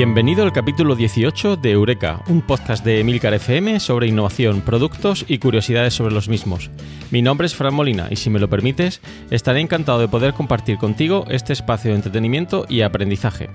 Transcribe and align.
Bienvenido 0.00 0.44
al 0.44 0.52
capítulo 0.54 0.96
18 0.96 1.56
de 1.56 1.72
Eureka, 1.72 2.22
un 2.26 2.40
podcast 2.40 2.82
de 2.82 3.00
Emilcar 3.00 3.34
FM 3.34 3.80
sobre 3.80 4.06
innovación, 4.06 4.62
productos 4.62 5.26
y 5.28 5.36
curiosidades 5.36 5.92
sobre 5.92 6.14
los 6.14 6.26
mismos. 6.26 6.70
Mi 7.10 7.20
nombre 7.20 7.46
es 7.46 7.54
Fran 7.54 7.74
Molina 7.74 8.08
y 8.10 8.16
si 8.16 8.30
me 8.30 8.38
lo 8.38 8.48
permites, 8.48 9.02
estaré 9.30 9.60
encantado 9.60 9.98
de 9.98 10.08
poder 10.08 10.32
compartir 10.32 10.78
contigo 10.78 11.26
este 11.28 11.52
espacio 11.52 11.90
de 11.90 11.96
entretenimiento 11.96 12.64
y 12.66 12.80
aprendizaje. 12.80 13.50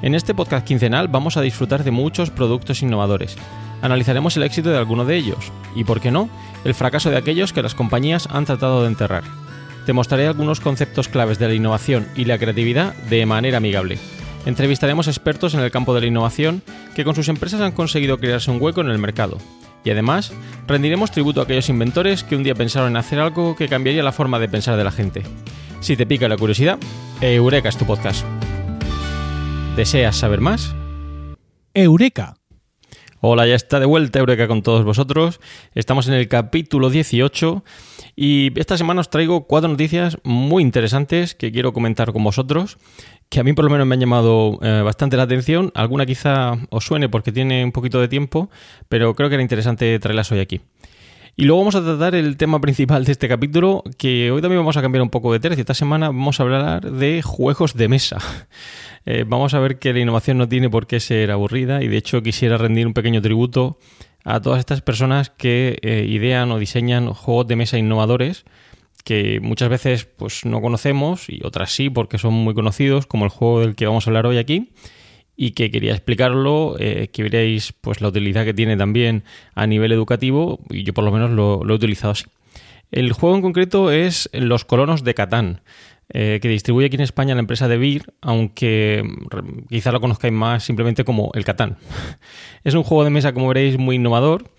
En 0.00 0.14
este 0.14 0.34
podcast 0.34 0.64
quincenal 0.64 1.08
vamos 1.08 1.36
a 1.36 1.42
disfrutar 1.42 1.82
de 1.82 1.90
muchos 1.90 2.30
productos 2.30 2.80
innovadores. 2.80 3.36
Analizaremos 3.82 4.36
el 4.36 4.44
éxito 4.44 4.70
de 4.70 4.78
alguno 4.78 5.04
de 5.04 5.16
ellos 5.16 5.50
y, 5.74 5.82
por 5.82 6.00
qué 6.00 6.12
no, 6.12 6.30
el 6.64 6.74
fracaso 6.74 7.10
de 7.10 7.16
aquellos 7.16 7.52
que 7.52 7.62
las 7.62 7.74
compañías 7.74 8.28
han 8.30 8.44
tratado 8.44 8.82
de 8.82 8.88
enterrar. 8.88 9.24
Te 9.84 9.92
mostraré 9.92 10.28
algunos 10.28 10.60
conceptos 10.60 11.08
claves 11.08 11.40
de 11.40 11.48
la 11.48 11.54
innovación 11.54 12.06
y 12.14 12.24
la 12.26 12.38
creatividad 12.38 12.94
de 13.10 13.26
manera 13.26 13.56
amigable. 13.56 13.98
Entrevistaremos 14.46 15.08
expertos 15.08 15.54
en 15.54 15.60
el 15.60 15.70
campo 15.70 15.94
de 15.94 16.00
la 16.00 16.06
innovación 16.06 16.62
que 16.94 17.04
con 17.04 17.14
sus 17.14 17.28
empresas 17.28 17.60
han 17.60 17.72
conseguido 17.72 18.18
crearse 18.18 18.50
un 18.50 18.60
hueco 18.60 18.80
en 18.80 18.88
el 18.88 18.98
mercado. 18.98 19.38
Y 19.84 19.90
además, 19.90 20.32
rendiremos 20.66 21.10
tributo 21.10 21.40
a 21.40 21.44
aquellos 21.44 21.68
inventores 21.68 22.24
que 22.24 22.36
un 22.36 22.42
día 22.42 22.54
pensaron 22.54 22.90
en 22.90 22.96
hacer 22.96 23.20
algo 23.20 23.56
que 23.56 23.68
cambiaría 23.68 24.02
la 24.02 24.12
forma 24.12 24.38
de 24.38 24.48
pensar 24.48 24.76
de 24.76 24.84
la 24.84 24.90
gente. 24.90 25.22
Si 25.80 25.96
te 25.96 26.06
pica 26.06 26.28
la 26.28 26.36
curiosidad, 26.36 26.78
Eureka 27.20 27.68
es 27.68 27.76
tu 27.76 27.86
podcast. 27.86 28.24
¿Deseas 29.76 30.16
saber 30.16 30.40
más? 30.40 30.74
Eureka. 31.74 32.34
Hola, 33.20 33.46
ya 33.46 33.54
está 33.54 33.80
de 33.80 33.86
vuelta 33.86 34.20
Eureka 34.20 34.46
con 34.46 34.62
todos 34.62 34.84
vosotros. 34.84 35.40
Estamos 35.74 36.06
en 36.06 36.14
el 36.14 36.28
capítulo 36.28 36.88
18 36.88 37.64
y 38.14 38.58
esta 38.58 38.76
semana 38.76 39.00
os 39.00 39.10
traigo 39.10 39.46
cuatro 39.46 39.68
noticias 39.68 40.18
muy 40.22 40.62
interesantes 40.62 41.34
que 41.34 41.50
quiero 41.50 41.72
comentar 41.72 42.12
con 42.12 42.22
vosotros, 42.22 42.78
que 43.28 43.40
a 43.40 43.44
mí 43.44 43.52
por 43.52 43.64
lo 43.64 43.70
menos 43.70 43.86
me 43.86 43.94
han 43.94 44.00
llamado 44.00 44.58
eh, 44.62 44.82
bastante 44.82 45.16
la 45.16 45.24
atención. 45.24 45.70
Alguna 45.74 46.06
quizá 46.06 46.58
os 46.70 46.84
suene 46.84 47.08
porque 47.08 47.32
tiene 47.32 47.64
un 47.64 47.72
poquito 47.72 48.00
de 48.00 48.08
tiempo, 48.08 48.50
pero 48.88 49.14
creo 49.14 49.28
que 49.28 49.34
era 49.34 49.42
interesante 49.42 49.98
traerlas 49.98 50.32
hoy 50.32 50.40
aquí. 50.40 50.60
Y 51.40 51.44
luego 51.44 51.60
vamos 51.60 51.76
a 51.76 51.84
tratar 51.84 52.16
el 52.16 52.36
tema 52.36 52.60
principal 52.60 53.04
de 53.04 53.12
este 53.12 53.28
capítulo, 53.28 53.84
que 53.96 54.32
hoy 54.32 54.42
también 54.42 54.60
vamos 54.60 54.76
a 54.76 54.82
cambiar 54.82 55.02
un 55.02 55.08
poco 55.08 55.32
de 55.32 55.38
tercio. 55.38 55.60
Esta 55.60 55.74
semana 55.74 56.08
vamos 56.08 56.40
a 56.40 56.42
hablar 56.42 56.90
de 56.90 57.22
juegos 57.22 57.74
de 57.74 57.88
mesa. 57.88 58.18
Eh, 59.06 59.24
vamos 59.26 59.54
a 59.54 59.58
ver 59.58 59.78
que 59.78 59.94
la 59.94 60.00
innovación 60.00 60.36
no 60.36 60.48
tiene 60.50 60.68
por 60.68 60.86
qué 60.86 61.00
ser 61.00 61.30
aburrida 61.30 61.82
y 61.82 61.88
de 61.88 61.96
hecho 61.96 62.20
quisiera 62.20 62.58
rendir 62.58 62.86
un 62.86 62.92
pequeño 62.92 63.22
tributo 63.22 63.78
a 64.22 64.42
todas 64.42 64.58
estas 64.58 64.82
personas 64.82 65.30
que 65.30 65.78
eh, 65.80 66.04
idean 66.06 66.50
o 66.50 66.58
diseñan 66.58 67.14
juegos 67.14 67.46
de 67.46 67.56
mesa 67.56 67.78
innovadores 67.78 68.44
que 69.08 69.40
muchas 69.40 69.70
veces 69.70 70.04
pues 70.04 70.44
no 70.44 70.60
conocemos 70.60 71.30
y 71.30 71.40
otras 71.42 71.72
sí 71.72 71.88
porque 71.88 72.18
son 72.18 72.34
muy 72.34 72.52
conocidos, 72.52 73.06
como 73.06 73.24
el 73.24 73.30
juego 73.30 73.60
del 73.60 73.74
que 73.74 73.86
vamos 73.86 74.06
a 74.06 74.10
hablar 74.10 74.26
hoy 74.26 74.36
aquí 74.36 74.74
y 75.34 75.52
que 75.52 75.70
quería 75.70 75.92
explicarlo, 75.92 76.76
eh, 76.78 77.08
que 77.10 77.22
veréis 77.22 77.72
pues 77.72 78.02
la 78.02 78.08
utilidad 78.08 78.44
que 78.44 78.52
tiene 78.52 78.76
también 78.76 79.24
a 79.54 79.66
nivel 79.66 79.92
educativo 79.92 80.60
y 80.68 80.82
yo 80.82 80.92
por 80.92 81.04
lo 81.04 81.10
menos 81.10 81.30
lo, 81.30 81.64
lo 81.64 81.72
he 81.72 81.76
utilizado 81.76 82.10
así. 82.10 82.26
El 82.90 83.14
juego 83.14 83.34
en 83.34 83.40
concreto 83.40 83.90
es 83.90 84.28
Los 84.34 84.66
Colonos 84.66 85.02
de 85.04 85.14
Catán, 85.14 85.62
eh, 86.10 86.38
que 86.42 86.50
distribuye 86.50 86.88
aquí 86.88 86.96
en 86.96 87.02
España 87.02 87.34
la 87.34 87.40
empresa 87.40 87.66
de 87.66 87.78
Beer, 87.78 88.12
aunque 88.20 89.02
mm, 89.02 89.68
quizá 89.70 89.90
lo 89.90 90.02
conozcáis 90.02 90.34
más 90.34 90.64
simplemente 90.64 91.02
como 91.04 91.30
el 91.32 91.46
Catán. 91.46 91.78
es 92.62 92.74
un 92.74 92.82
juego 92.82 93.04
de 93.04 93.10
mesa, 93.10 93.32
como 93.32 93.48
veréis, 93.48 93.78
muy 93.78 93.96
innovador 93.96 94.50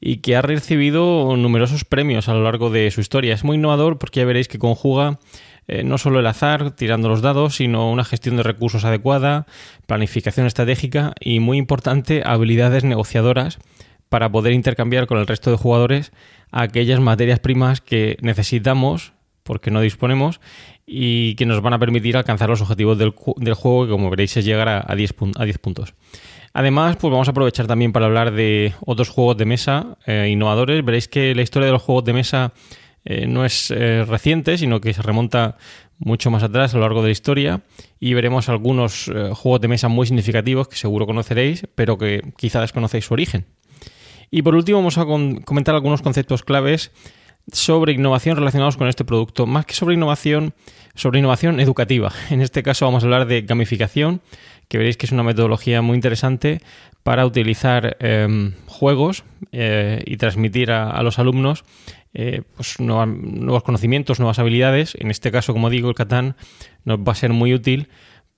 y 0.00 0.18
que 0.18 0.36
ha 0.36 0.42
recibido 0.42 1.36
numerosos 1.36 1.84
premios 1.84 2.28
a 2.28 2.34
lo 2.34 2.42
largo 2.44 2.70
de 2.70 2.90
su 2.90 3.00
historia. 3.00 3.34
Es 3.34 3.44
muy 3.44 3.56
innovador 3.56 3.98
porque 3.98 4.20
ya 4.20 4.26
veréis 4.26 4.48
que 4.48 4.58
conjuga 4.58 5.18
eh, 5.66 5.82
no 5.84 5.98
solo 5.98 6.20
el 6.20 6.26
azar, 6.26 6.70
tirando 6.70 7.08
los 7.08 7.20
dados, 7.20 7.56
sino 7.56 7.90
una 7.90 8.04
gestión 8.04 8.36
de 8.36 8.42
recursos 8.42 8.84
adecuada, 8.84 9.46
planificación 9.86 10.46
estratégica 10.46 11.12
y, 11.20 11.40
muy 11.40 11.58
importante, 11.58 12.22
habilidades 12.24 12.84
negociadoras 12.84 13.58
para 14.08 14.30
poder 14.32 14.54
intercambiar 14.54 15.06
con 15.06 15.18
el 15.18 15.26
resto 15.26 15.50
de 15.50 15.58
jugadores 15.58 16.12
aquellas 16.50 17.00
materias 17.00 17.40
primas 17.40 17.80
que 17.82 18.16
necesitamos 18.22 19.12
porque 19.42 19.70
no 19.70 19.80
disponemos 19.82 20.40
y 20.86 21.34
que 21.34 21.44
nos 21.44 21.60
van 21.60 21.74
a 21.74 21.78
permitir 21.78 22.16
alcanzar 22.16 22.48
los 22.48 22.62
objetivos 22.62 22.96
del, 22.98 23.14
ju- 23.14 23.34
del 23.36 23.52
juego 23.54 23.84
que 23.84 23.90
como 23.90 24.08
veréis 24.08 24.34
es 24.38 24.44
llegar 24.46 24.68
a, 24.68 24.84
a 24.86 24.94
10, 24.94 25.14
pun- 25.16 25.32
a 25.38 25.44
10 25.44 25.58
puntos. 25.58 25.94
Además, 26.52 26.96
pues 26.96 27.10
vamos 27.10 27.28
a 27.28 27.32
aprovechar 27.32 27.66
también 27.66 27.92
para 27.92 28.06
hablar 28.06 28.32
de 28.32 28.74
otros 28.84 29.08
juegos 29.08 29.36
de 29.36 29.44
mesa 29.44 29.98
eh, 30.06 30.28
innovadores. 30.30 30.84
Veréis 30.84 31.08
que 31.08 31.34
la 31.34 31.42
historia 31.42 31.66
de 31.66 31.72
los 31.72 31.82
juegos 31.82 32.04
de 32.04 32.12
mesa 32.12 32.52
eh, 33.04 33.26
no 33.26 33.44
es 33.44 33.70
eh, 33.70 34.04
reciente, 34.06 34.58
sino 34.58 34.80
que 34.80 34.94
se 34.94 35.02
remonta 35.02 35.56
mucho 35.98 36.30
más 36.30 36.42
atrás 36.42 36.74
a 36.74 36.76
lo 36.76 36.82
largo 36.82 37.02
de 37.02 37.08
la 37.08 37.12
historia 37.12 37.62
y 37.98 38.14
veremos 38.14 38.48
algunos 38.48 39.10
juegos 39.32 39.60
de 39.60 39.66
mesa 39.66 39.88
muy 39.88 40.06
significativos 40.06 40.68
que 40.68 40.76
seguro 40.76 41.06
conoceréis, 41.06 41.66
pero 41.74 41.98
que 41.98 42.22
quizá 42.36 42.60
desconocéis 42.60 43.06
su 43.06 43.14
origen. 43.14 43.46
Y 44.30 44.42
por 44.42 44.54
último 44.54 44.78
vamos 44.78 44.96
a 44.96 45.04
comentar 45.04 45.74
algunos 45.74 46.00
conceptos 46.00 46.44
claves 46.44 46.92
sobre 47.52 47.92
innovación 47.92 48.36
relacionados 48.36 48.76
con 48.76 48.88
este 48.88 49.04
producto. 49.04 49.46
Más 49.46 49.66
que 49.66 49.74
sobre 49.74 49.94
innovación, 49.94 50.54
sobre 50.94 51.18
innovación 51.18 51.60
educativa. 51.60 52.12
En 52.30 52.40
este 52.40 52.62
caso 52.62 52.84
vamos 52.84 53.02
a 53.02 53.06
hablar 53.06 53.26
de 53.26 53.42
gamificación, 53.42 54.20
que 54.68 54.78
veréis 54.78 54.96
que 54.96 55.06
es 55.06 55.12
una 55.12 55.22
metodología 55.22 55.82
muy 55.82 55.94
interesante 55.94 56.60
para 57.02 57.26
utilizar 57.26 57.96
eh, 58.00 58.52
juegos 58.66 59.24
eh, 59.52 60.02
y 60.06 60.16
transmitir 60.16 60.70
a, 60.70 61.02
los 61.02 61.18
alumnos 61.18 61.64
eh, 62.14 62.42
pues 62.56 62.80
nuevos 62.80 63.62
conocimientos, 63.62 64.18
nuevas 64.18 64.38
habilidades. 64.38 64.94
En 64.98 65.10
este 65.10 65.30
caso, 65.30 65.52
como 65.52 65.70
digo, 65.70 65.88
el 65.88 65.94
Catán 65.94 66.36
nos 66.84 66.98
va 66.98 67.12
a 67.12 67.14
ser 67.14 67.32
muy 67.32 67.54
útil 67.54 67.88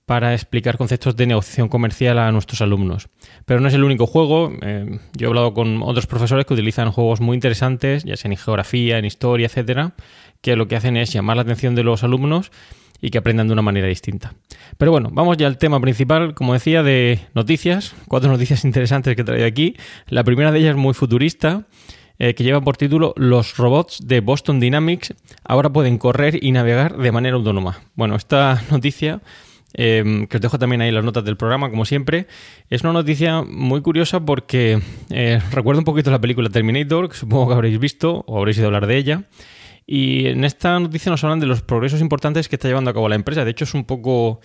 para 0.05 0.33
explicar 0.33 0.77
conceptos 0.77 1.15
de 1.15 1.25
negociación 1.25 1.69
comercial 1.69 2.19
a 2.19 2.31
nuestros 2.31 2.61
alumnos. 2.61 3.07
Pero 3.45 3.61
no 3.61 3.69
es 3.69 3.73
el 3.73 3.83
único 3.83 4.07
juego. 4.07 4.51
eh, 4.61 4.99
yo 5.13 5.27
he 5.27 5.29
hablado 5.29 5.53
con 5.53 5.81
otros 5.83 6.05
profesores 6.05 6.45
que 6.45 6.53
utilizan 6.53 6.91
juegos 6.91 7.21
muy 7.21 7.35
interesantes, 7.35 8.03
ya 8.03 8.17
sea 8.17 8.29
en 8.29 8.37
geografía, 8.37 8.97
en 8.97 9.05
historia, 9.05 9.45
etcétera, 9.45 9.93
que 10.41 10.55
lo 10.55 10.67
que 10.67 10.75
hacen 10.75 10.97
es 10.97 11.13
llamar 11.13 11.37
la 11.37 11.43
atención 11.43 11.75
de 11.75 11.83
los 11.83 12.03
alumnos 12.03 12.51
y 13.01 13.09
que 13.09 13.17
aprendan 13.17 13.47
de 13.47 13.53
una 13.53 13.61
manera 13.61 13.87
distinta. 13.87 14.33
Pero 14.77 14.91
bueno, 14.91 15.09
vamos 15.11 15.37
ya 15.37 15.47
al 15.47 15.57
tema 15.57 15.79
principal, 15.79 16.33
como 16.33 16.53
decía, 16.53 16.83
de 16.83 17.19
noticias. 17.33 17.95
Cuatro 18.07 18.31
noticias 18.31 18.63
interesantes 18.63 19.15
que 19.15 19.23
traigo 19.23 19.45
aquí. 19.45 19.75
La 20.07 20.23
primera 20.23 20.51
de 20.51 20.59
ellas 20.59 20.71
es 20.71 20.77
muy 20.77 20.93
futurista, 20.93 21.65
eh, 22.19 22.35
que 22.35 22.43
lleva 22.43 22.61
por 22.61 22.77
título 22.77 23.13
Los 23.17 23.57
robots 23.57 24.07
de 24.07 24.19
Boston 24.19 24.59
Dynamics 24.59 25.15
ahora 25.43 25.71
pueden 25.71 25.97
correr 25.97 26.43
y 26.43 26.51
navegar 26.51 26.97
de 26.97 27.11
manera 27.11 27.35
autónoma. 27.35 27.79
Bueno, 27.95 28.15
esta 28.15 28.61
noticia 28.71 29.21
eh, 29.73 30.27
que 30.29 30.37
os 30.37 30.41
dejo 30.41 30.59
también 30.59 30.81
ahí 30.81 30.91
las 30.91 31.03
notas 31.03 31.23
del 31.23 31.37
programa, 31.37 31.69
como 31.69 31.85
siempre. 31.85 32.27
Es 32.69 32.83
una 32.83 32.93
noticia 32.93 33.41
muy 33.41 33.81
curiosa 33.81 34.19
porque 34.19 34.79
eh, 35.09 35.39
recuerda 35.51 35.79
un 35.79 35.85
poquito 35.85 36.11
la 36.11 36.19
película 36.19 36.49
Terminator, 36.49 37.09
que 37.09 37.15
supongo 37.15 37.47
que 37.47 37.53
habréis 37.53 37.79
visto 37.79 38.23
o 38.27 38.37
habréis 38.37 38.57
ido 38.57 38.65
a 38.65 38.67
hablar 38.67 38.87
de 38.87 38.97
ella. 38.97 39.23
Y 39.85 40.27
en 40.27 40.43
esta 40.43 40.79
noticia 40.79 41.09
nos 41.09 41.23
hablan 41.23 41.39
de 41.39 41.47
los 41.47 41.61
progresos 41.61 42.01
importantes 42.01 42.47
que 42.47 42.55
está 42.55 42.67
llevando 42.67 42.91
a 42.91 42.93
cabo 42.93 43.09
la 43.09 43.15
empresa. 43.15 43.43
De 43.43 43.51
hecho, 43.51 43.65
es 43.65 43.73
un 43.73 43.85
poco 43.85 44.39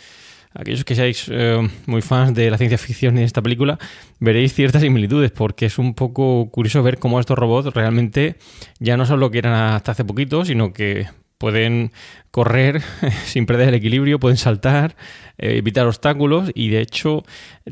aquellos 0.56 0.84
que 0.84 0.94
seáis 0.94 1.26
eh, 1.30 1.68
muy 1.86 2.02
fans 2.02 2.34
de 2.34 2.50
la 2.50 2.58
ciencia 2.58 2.78
ficción 2.78 3.16
y 3.16 3.20
de 3.20 3.26
esta 3.26 3.42
película, 3.42 3.78
veréis 4.18 4.54
ciertas 4.54 4.82
similitudes, 4.82 5.30
porque 5.30 5.66
es 5.66 5.78
un 5.78 5.94
poco 5.94 6.50
curioso 6.50 6.82
ver 6.82 6.98
cómo 6.98 7.20
estos 7.20 7.38
robots 7.38 7.74
realmente 7.74 8.36
ya 8.78 8.96
no 8.96 9.04
son 9.06 9.20
lo 9.20 9.30
que 9.30 9.38
eran 9.38 9.52
hasta 9.52 9.92
hace 9.92 10.04
poquito, 10.04 10.44
sino 10.44 10.72
que 10.72 11.06
pueden 11.38 11.92
correr 12.30 12.82
sin 13.24 13.46
perder 13.46 13.68
el 13.68 13.74
equilibrio, 13.74 14.18
pueden 14.18 14.36
saltar, 14.36 14.96
eh, 15.38 15.56
evitar 15.56 15.86
obstáculos 15.86 16.50
y 16.54 16.68
de 16.68 16.80
hecho 16.80 17.24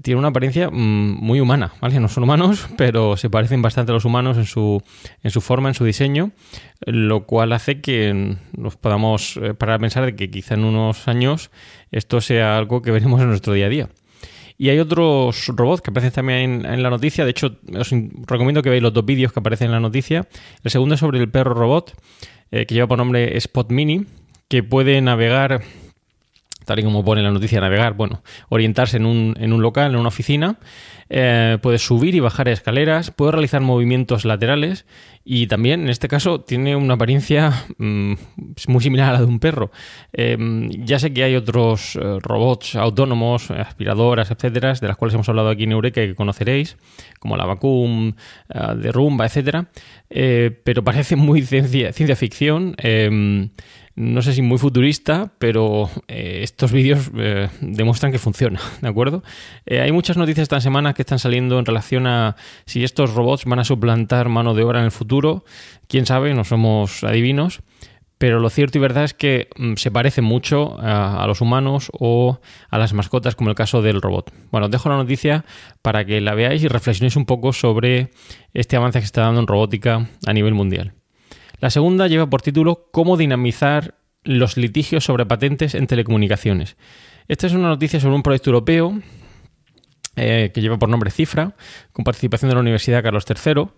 tienen 0.02 0.19
una 0.19 0.28
apariencia 0.28 0.70
mm, 0.70 1.19
muy 1.20 1.40
humana, 1.40 1.72
¿vale? 1.81 2.00
No 2.00 2.08
son 2.08 2.25
humanos, 2.25 2.69
pero 2.76 3.16
se 3.16 3.31
parecen 3.31 3.62
bastante 3.62 3.93
a 3.93 3.94
los 3.94 4.05
humanos 4.05 4.37
en 4.37 4.46
su, 4.46 4.82
en 5.22 5.31
su 5.31 5.40
forma, 5.40 5.69
en 5.69 5.75
su 5.75 5.84
diseño, 5.84 6.32
lo 6.87 7.26
cual 7.26 7.52
hace 7.52 7.81
que 7.81 8.37
nos 8.56 8.76
podamos 8.76 9.38
eh, 9.38 9.55
parar 9.55 9.76
a 9.76 9.78
pensar 9.81 10.05
de 10.05 10.16
que 10.16 10.31
quizá 10.31 10.55
en 10.55 10.64
unos 10.64 11.08
años 11.08 11.50
esto 11.90 12.20
sea 12.20 12.56
algo 12.56 12.82
que 12.82 12.90
veremos 12.90 13.20
en 13.20 13.28
nuestro 13.28 13.52
día 13.52 13.66
a 13.66 13.70
día. 13.70 13.88
Y 14.56 14.69
hay 14.69 14.78
otros 14.78 15.49
robots 15.49 15.82
que 15.82 15.90
aparecen 15.90 16.12
también 16.12 16.38
en, 16.38 16.66
en 16.66 16.82
la 16.82 16.90
noticia. 16.90 17.25
De 17.25 17.32
hecho, 17.32 17.56
os 17.76 17.90
recomiendo 18.26 18.62
que 18.62 18.70
veáis 18.70 18.84
los 18.84 18.93
dos 18.93 19.05
vídeos 19.05 19.32
que 19.32 19.40
aparecen 19.40 19.66
en 19.66 19.72
la 19.72 19.81
noticia. 19.81 20.28
El 20.62 20.70
segundo 20.70 20.94
es 20.94 21.00
sobre 21.00 21.19
el 21.19 21.28
perro 21.28 21.55
robot, 21.55 21.93
eh, 22.54 22.66
que 22.66 22.74
lleva 22.74 22.86
por 22.86 22.98
nombre 22.98 23.36
Spot 23.38 23.68
Mini, 23.72 24.06
que 24.46 24.62
puede 24.62 25.00
navegar, 25.00 25.62
tal 26.64 26.78
y 26.81 26.82
como 26.82 27.05
pone 27.05 27.22
la 27.22 27.31
noticia, 27.31 27.61
navegar, 27.61 27.94
bueno, 27.94 28.22
orientarse 28.49 28.96
en 28.96 29.06
un, 29.06 29.34
en 29.38 29.52
un 29.52 29.62
local, 29.62 29.93
en 29.93 29.99
una 29.99 30.08
oficina. 30.08 30.56
eh, 31.11 31.58
puede 31.61 31.78
subir 31.78 32.14
y 32.14 32.20
bajar 32.20 32.49
escaleras, 32.49 33.11
puede 33.11 33.32
realizar 33.32 33.61
movimientos 33.61 34.25
laterales 34.25 34.87
y 35.25 35.46
también, 35.46 35.82
en 35.82 35.88
este 35.88 36.08
caso, 36.08 36.40
tiene 36.40 36.76
una 36.76 36.94
apariencia 36.94 37.64
mm, 37.78 38.14
muy 38.69 38.82
similar 38.82 39.11
a 39.11 39.12
la 39.14 39.19
de 39.20 39.25
un 39.25 39.38
perro. 39.38 39.70
Eh, 40.12 40.37
ya 40.81 40.99
sé 40.99 41.12
que 41.14 41.25
hay 41.25 41.34
otros 41.34 41.96
eh, 41.96 42.19
robots 42.20 42.76
autónomos, 42.76 43.50
aspiradoras, 43.50 44.31
etcétera, 44.31 44.75
de 44.75 44.87
las 44.87 44.96
cuales 44.96 45.14
hemos 45.14 45.28
hablado 45.28 45.49
aquí 45.49 45.64
en 45.64 45.72
Eureka 45.72 46.02
y 46.02 46.08
que 46.08 46.14
conoceréis, 46.14 46.76
como 47.20 47.37
la 47.37 47.46
Vacuum, 47.46 48.14
eh, 48.49 48.75
de 48.76 48.93
Rumba, 48.93 49.25
etcétera, 49.26 49.69
eh, 50.11 50.50
pero 50.64 50.84
parece 50.84 51.16
muy 51.16 51.43
ciencia, 51.43 51.93
ciencia 51.93 52.16
ficción. 52.16 52.75
No 53.96 54.23
sé 54.23 54.32
si 54.32 54.43
muy 54.43 54.58
futurista, 54.58 55.32
pero 55.38 55.88
eh, 56.08 56.41
estos 56.43 56.73
vídeos 56.73 57.11
eh, 57.17 57.49
demuestran 57.61 58.11
que 58.11 58.19
funciona, 58.19 58.61
¿de 58.81 58.88
acuerdo? 58.88 59.23
Eh, 59.67 59.81
hay 59.81 59.93
muchas 59.93 60.17
noticias 60.17 60.43
esta 60.43 60.61
semana 60.61 60.94
que 60.94 61.02
están 61.02 61.19
saliendo 61.19 61.58
en 61.58 61.64
relación 61.64 62.06
a 62.06 62.37
si 62.67 62.82
estos 62.82 63.14
robots 63.14 63.44
van 63.44 63.61
a 63.61 63.64
suplantar 63.64 64.29
mano 64.29 64.55
de 64.55 64.64
obra 64.64 64.81
en 64.81 64.87
el 64.87 64.91
futuro. 64.91 65.44
Quién 65.87 66.06
sabe, 66.06 66.35
no 66.35 66.44
somos 66.44 67.05
adivinos. 67.05 67.61
Pero 68.17 68.38
lo 68.38 68.49
cierto 68.49 68.79
y 68.79 68.81
verdad 68.81 69.05
es 69.05 69.12
que 69.12 69.49
mm, 69.56 69.75
se 69.75 69.91
parecen 69.91 70.25
mucho 70.25 70.81
a, 70.81 71.23
a 71.23 71.26
los 71.26 71.40
humanos 71.40 71.90
o 71.93 72.40
a 72.70 72.79
las 72.79 72.94
mascotas, 72.94 73.35
como 73.35 73.50
el 73.50 73.56
caso 73.56 73.82
del 73.82 74.00
robot. 74.00 74.32
Bueno, 74.50 74.67
os 74.67 74.70
dejo 74.70 74.88
la 74.88 74.97
noticia 74.97 75.44
para 75.82 76.05
que 76.05 76.20
la 76.20 76.35
veáis 76.35 76.62
y 76.62 76.69
reflexionéis 76.69 77.17
un 77.17 77.26
poco 77.26 77.52
sobre 77.52 78.11
este 78.55 78.76
avance 78.76 79.00
que 79.00 79.05
está 79.05 79.23
dando 79.23 79.40
en 79.40 79.47
robótica 79.47 80.08
a 80.26 80.32
nivel 80.32 80.55
mundial. 80.55 80.94
La 81.60 81.70
segunda 81.70 82.08
lleva 82.08 82.28
por 82.28 82.42
título 82.42 82.88
Cómo 82.90 83.16
dinamizar 83.16 83.94
los 84.24 84.56
litigios 84.56 85.04
sobre 85.04 85.26
patentes 85.26 85.74
en 85.74 85.86
telecomunicaciones. 85.86 86.76
Esta 87.28 87.46
es 87.46 87.52
una 87.52 87.68
noticia 87.68 88.00
sobre 88.00 88.16
un 88.16 88.22
proyecto 88.22 88.50
europeo 88.50 88.98
eh, 90.16 90.50
que 90.54 90.60
lleva 90.60 90.78
por 90.78 90.88
nombre 90.88 91.10
Cifra, 91.10 91.54
con 91.92 92.04
participación 92.04 92.48
de 92.48 92.54
la 92.54 92.60
Universidad 92.60 93.02
Carlos 93.02 93.24
III. 93.28 93.68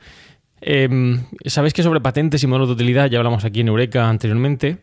Eh, 0.60 1.18
Sabéis 1.46 1.74
que 1.74 1.82
sobre 1.82 2.00
patentes 2.00 2.42
y 2.42 2.46
modelos 2.46 2.68
de 2.68 2.74
utilidad 2.74 3.10
ya 3.10 3.18
hablamos 3.18 3.44
aquí 3.44 3.60
en 3.60 3.68
Eureka 3.68 4.08
anteriormente, 4.08 4.78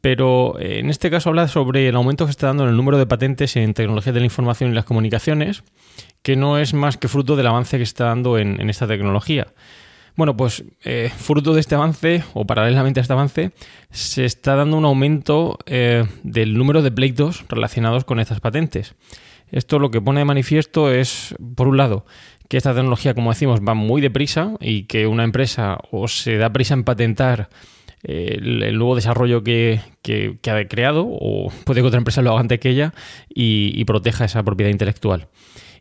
pero 0.00 0.58
eh, 0.58 0.78
en 0.78 0.90
este 0.90 1.10
caso 1.10 1.30
habla 1.30 1.48
sobre 1.48 1.88
el 1.88 1.96
aumento 1.96 2.26
que 2.26 2.30
está 2.30 2.48
dando 2.48 2.64
en 2.64 2.70
el 2.70 2.76
número 2.76 2.98
de 2.98 3.06
patentes 3.06 3.56
en 3.56 3.74
tecnología 3.74 4.12
de 4.12 4.20
la 4.20 4.26
información 4.26 4.70
y 4.70 4.74
las 4.74 4.84
comunicaciones, 4.84 5.64
que 6.22 6.36
no 6.36 6.58
es 6.58 6.74
más 6.74 6.96
que 6.96 7.08
fruto 7.08 7.36
del 7.36 7.46
avance 7.46 7.76
que 7.76 7.82
está 7.82 8.06
dando 8.06 8.38
en 8.38 8.68
esta 8.68 8.86
tecnología. 8.86 9.48
Bueno, 10.16 10.36
pues 10.36 10.64
eh, 10.82 11.10
fruto 11.14 11.52
de 11.52 11.60
este 11.60 11.74
avance, 11.74 12.24
o 12.32 12.46
paralelamente 12.46 13.00
a 13.00 13.02
este 13.02 13.12
avance, 13.12 13.52
se 13.90 14.24
está 14.24 14.56
dando 14.56 14.78
un 14.78 14.86
aumento 14.86 15.58
eh, 15.66 16.04
del 16.22 16.56
número 16.56 16.80
de 16.80 16.90
pleitos 16.90 17.44
relacionados 17.48 18.04
con 18.04 18.18
estas 18.18 18.40
patentes. 18.40 18.94
Esto 19.52 19.78
lo 19.78 19.90
que 19.90 20.00
pone 20.00 20.20
de 20.20 20.24
manifiesto 20.24 20.90
es, 20.90 21.34
por 21.54 21.68
un 21.68 21.76
lado, 21.76 22.06
que 22.48 22.56
esta 22.56 22.74
tecnología, 22.74 23.14
como 23.14 23.30
decimos, 23.30 23.60
va 23.60 23.74
muy 23.74 24.00
deprisa 24.00 24.54
y 24.60 24.84
que 24.84 25.06
una 25.06 25.22
empresa 25.24 25.78
o 25.90 26.08
se 26.08 26.38
da 26.38 26.50
prisa 26.50 26.74
en 26.74 26.84
patentar 26.84 27.50
eh, 28.02 28.38
el, 28.40 28.76
nuevo 28.78 28.96
desarrollo 28.96 29.42
que, 29.44 29.80
que- 30.02 30.38
ha 30.50 30.68
creado 30.68 31.06
o 31.08 31.52
puede 31.64 31.82
que 31.82 31.86
otra 31.88 31.98
empresa 31.98 32.22
lo 32.22 32.30
haga 32.30 32.40
antes 32.40 32.58
que 32.58 32.70
ella 32.70 32.94
y, 33.28 33.72
y 33.74 33.84
proteja 33.84 34.24
esa 34.24 34.42
propiedad 34.42 34.70
intelectual. 34.70 35.28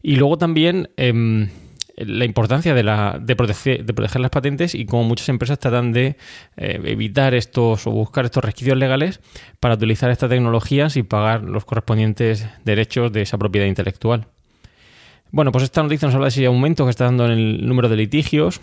Y 0.01 0.17
luego 0.17 0.37
también 0.37 0.89
em, 0.97 1.49
la 1.97 2.25
importancia 2.25 2.73
de, 2.73 2.83
la, 2.83 3.17
de, 3.21 3.35
proteger, 3.35 3.85
de 3.85 3.93
proteger 3.93 4.21
las 4.21 4.31
patentes 4.31 4.75
y 4.75 4.85
cómo 4.85 5.03
muchas 5.03 5.29
empresas 5.29 5.59
tratan 5.59 5.93
de 5.93 6.17
eh, 6.57 6.81
evitar 6.83 7.33
estos 7.33 7.87
o 7.87 7.91
buscar 7.91 8.25
estos 8.25 8.43
resquicios 8.43 8.77
legales 8.77 9.21
para 9.59 9.75
utilizar 9.75 10.11
estas 10.11 10.29
tecnologías 10.29 10.97
y 10.97 11.03
pagar 11.03 11.43
los 11.43 11.65
correspondientes 11.65 12.47
derechos 12.65 13.13
de 13.13 13.21
esa 13.21 13.37
propiedad 13.37 13.67
intelectual. 13.67 14.27
Bueno, 15.31 15.51
pues 15.51 15.63
esta 15.63 15.83
noticia 15.83 16.07
nos 16.07 16.15
habla 16.15 16.25
de 16.25 16.29
ese 16.29 16.45
aumento 16.45 16.85
que 16.85 16.91
está 16.91 17.05
dando 17.05 17.25
en 17.25 17.31
el 17.31 17.67
número 17.67 17.89
de 17.89 17.95
litigios, 17.95 18.59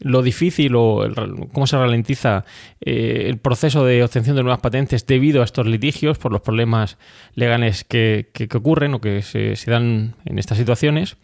lo 0.00 0.22
difícil 0.22 0.74
o 0.76 1.06
cómo 1.52 1.66
se 1.66 1.76
ralentiza 1.76 2.44
eh, 2.80 3.24
el 3.26 3.36
proceso 3.38 3.84
de 3.84 4.02
obtención 4.02 4.34
de 4.34 4.42
nuevas 4.42 4.60
patentes 4.60 5.06
debido 5.06 5.42
a 5.42 5.44
estos 5.44 5.66
litigios 5.66 6.18
por 6.18 6.32
los 6.32 6.40
problemas 6.40 6.96
legales 7.34 7.84
que, 7.84 8.30
ocurren 8.54 8.94
o 8.94 9.00
que 9.00 9.22
se 9.22 9.70
dan 9.70 10.14
en 10.24 10.38
estas 10.38 10.56
situaciones. 10.56 11.16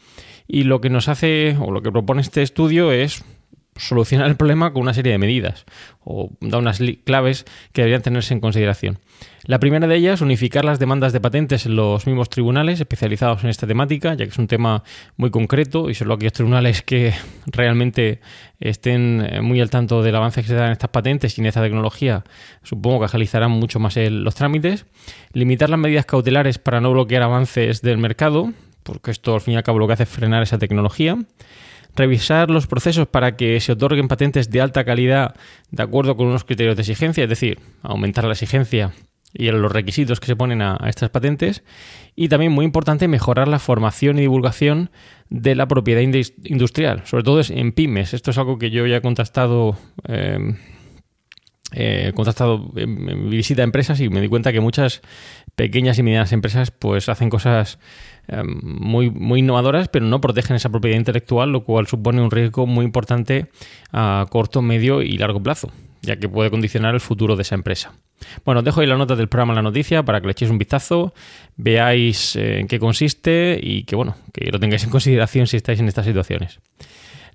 Y 0.49 0.65
lo 0.65 0.81
que 0.81 0.91
nos 0.91 1.09
hace 1.09 1.57
o 1.61 1.71
lo 1.71 1.83
que 1.83 1.91
propone 1.93 2.21
este 2.21 2.43
estudio 2.43 2.93
es 2.93 3.25
solucionar 3.79 4.29
el 4.29 4.37
problema 4.37 4.73
con 4.73 4.83
una 4.83 4.95
serie 4.95 5.13
de 5.13 5.19
medidas 5.19 5.67
o 6.03 6.31
da 6.41 6.57
unas 6.57 6.81
claves 7.05 7.45
que 7.75 7.83
deberían 7.83 8.01
tenerse 8.01 8.33
en 8.33 8.41
consideración. 8.41 8.99
La 9.45 9.61
primera 9.61 9.87
de 9.87 9.95
ellas, 9.97 10.23
unificar 10.23 10.65
las 10.65 10.79
demandas 10.79 11.13
de 11.13 11.21
patentes 11.21 11.67
en 11.67 11.77
los 11.77 12.07
mismos 12.07 12.31
tribunales 12.31 12.81
especializados 12.81 13.45
en 13.45 13.51
esta 13.51 13.67
temática, 13.67 14.15
ya 14.15 14.25
que 14.25 14.31
es 14.31 14.39
un 14.39 14.47
tema 14.47 14.83
muy 15.19 15.31
concreto 15.31 15.91
y 15.91 15.95
solo 15.95 16.15
aquellos 16.15 16.33
tribunales 16.33 16.81
que 16.81 17.13
realmente 17.47 18.21
estén 18.61 19.21
eh, 19.29 19.41
muy 19.43 19.61
al 19.61 19.69
tanto 19.69 20.03
del 20.03 20.17
avance 20.17 20.41
que 20.43 20.49
se 20.49 20.55
da 20.55 20.67
en 20.67 20.73
estas 20.73 20.91
patentes 20.91 21.37
y 21.37 21.43
en 21.43 21.47
esta 21.47 21.63
tecnología, 21.63 22.25
supongo 22.63 23.01
que 23.01 23.05
agilizarán 23.07 23.51
mucho 23.51 23.79
más 23.79 23.97
el- 23.99 24.25
los 24.25 24.35
trámites. 24.35 24.87
Limitar 25.35 25.69
las 25.69 25.79
medidas 25.79 26.07
cautelares 26.07 26.59
para 26.59 26.81
no 26.81 26.93
bloquear 26.93 27.23
avances 27.23 27.83
del 27.83 27.99
mercado, 27.99 28.53
porque 28.87 29.11
esto 29.11 29.35
al 29.35 29.41
fin 29.41 29.55
y 29.55 29.57
al 29.59 29.63
cabo 29.63 29.79
lo 29.79 29.87
que 29.87 29.93
hace 29.95 30.05
es 30.05 30.09
frenar 30.09 30.43
esa 30.43 30.59
tecnología 30.59 31.19
revisar 31.97 32.51
los 32.51 32.67
procesos 32.67 33.09
para 33.09 33.37
que 33.37 33.59
se 33.61 33.73
otorguen 33.73 34.07
patentes 34.09 34.51
de 34.51 34.61
alta 34.61 34.85
calidad 34.85 35.35
de 35.71 35.83
acuerdo 35.83 36.17
con 36.17 36.27
unos 36.27 36.45
criterios 36.45 36.77
de 36.77 36.83
exigencia, 36.83 37.25
es 37.25 37.31
decir, 37.31 37.59
aumentar 37.83 38.25
la 38.25 38.33
exigencia 38.33 38.93
y 39.33 39.51
los 39.51 39.73
requisitos 39.73 40.21
que 40.21 40.27
se 40.27 40.37
ponen 40.37 40.63
a, 40.63 40.79
estas 40.87 41.11
patentes. 41.11 41.63
Y 42.15 42.29
también 42.29 42.53
muy 42.53 42.65
importante 42.65 43.09
mejorar 43.09 43.49
la 43.49 43.59
formación 43.59 44.19
y 44.19 44.23
divulgación 44.23 44.91
de 45.29 45.55
la 45.55 45.67
propiedad 45.69 46.01
indus- 46.01 46.35
industrial, 46.45 47.03
sobre 47.05 47.25
todo 47.25 47.41
en 47.49 47.73
pymes. 47.73 48.15
Esto 48.15 48.31
es 48.31 48.39
algo 48.39 48.59
que 48.59 48.71
yo 48.71 48.87
ya 48.87 48.97
he 48.97 49.03
contrastado. 49.03 49.77
eh, 50.09 50.55
eh, 51.73 52.13
en, 52.77 53.09
en 53.09 53.31
visita 53.31 53.63
a 53.63 53.65
empresas 53.65 54.01
y 54.01 54.09
me 54.09 54.21
di 54.21 54.29
cuenta 54.29 54.53
que 54.53 54.61
muchas 54.61 55.03
pequeñas 55.57 55.99
y 55.99 56.03
medianas 56.03 56.33
empresas 56.33 56.71
pues 56.71 57.09
hacen 57.09 57.29
cosas 57.29 57.79
eh, 58.29 58.43
muy, 58.45 59.11
muy 59.11 59.41
innovadoras 59.41 59.89
pero 59.89 60.07
no 60.07 60.21
protegen 60.21 60.57
esa 60.57 60.71
propiedad 60.71 60.97
intelectual 60.97 61.51
lo 61.51 61.65
cual 61.65 61.87
supone 61.87 62.21
un 62.21 62.31
riesgo 62.31 62.67
muy 62.67 62.85
importante 62.85 63.47
a 63.93 64.27
corto, 64.31 64.63
medio 64.63 65.03
y 65.03 65.19
largo 65.19 65.43
plazo 65.43 65.71
ya 66.07 66.17
que 66.17 66.29
puede 66.29 66.51
condicionar 66.51 66.95
el 66.95 67.01
futuro 67.01 67.37
de 67.37 67.43
esa 67.43 67.57
empresa. 67.57 67.93
Bueno, 68.45 68.61
os 68.61 68.65
dejo 68.65 68.81
ahí 68.81 68.87
la 68.87 68.97
nota 68.97 69.17
del 69.17 69.29
programa 69.29 69.55
la 69.55 69.63
noticia 69.63 70.05
para 70.05 70.21
que 70.21 70.27
le 70.27 70.33
echéis 70.33 70.51
un 70.51 70.59
vistazo, 70.59 71.13
veáis 71.57 72.37
eh, 72.37 72.61
en 72.61 72.69
qué 72.69 72.79
consiste 72.79 73.59
y 73.61 73.83
que 73.83 73.97
bueno, 73.97 74.17
que 74.33 74.51
lo 74.51 74.59
tengáis 74.59 74.85
en 74.85 74.91
consideración 74.97 75.47
si 75.47 75.57
estáis 75.57 75.81
en 75.81 75.89
estas 75.89 76.07
situaciones. 76.07 76.61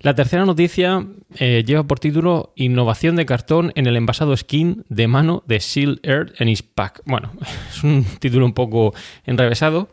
La 0.00 0.16
tercera 0.16 0.44
noticia 0.44 1.06
eh, 1.36 1.62
lleva 1.64 1.84
por 1.84 2.00
título 2.00 2.52
Innovación 2.56 3.14
de 3.14 3.24
cartón 3.24 3.72
en 3.76 3.86
el 3.86 3.96
envasado 3.96 4.36
skin 4.36 4.84
de 4.88 5.06
mano 5.06 5.44
de 5.46 5.60
Seal 5.60 6.00
Air 6.02 6.32
en 6.38 6.48
Ispac. 6.48 7.02
Bueno, 7.04 7.30
es 7.70 7.84
un 7.84 8.04
título 8.18 8.44
un 8.44 8.52
poco 8.52 8.94
enrevesado. 9.26 9.90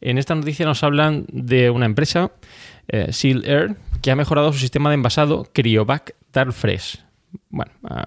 En 0.00 0.18
esta 0.18 0.34
noticia 0.34 0.66
nos 0.66 0.82
hablan 0.82 1.26
de 1.28 1.70
una 1.70 1.86
empresa, 1.86 2.32
eh, 2.88 3.12
Seal 3.12 3.44
Air, 3.44 3.76
que 4.00 4.10
ha 4.10 4.16
mejorado 4.16 4.52
su 4.52 4.58
sistema 4.58 4.90
de 4.90 4.94
envasado 4.94 5.48
Cryovac 5.52 6.14
Dark 6.32 6.52
Fresh. 6.52 6.98
Bueno, 7.48 7.72
ah, 7.84 8.04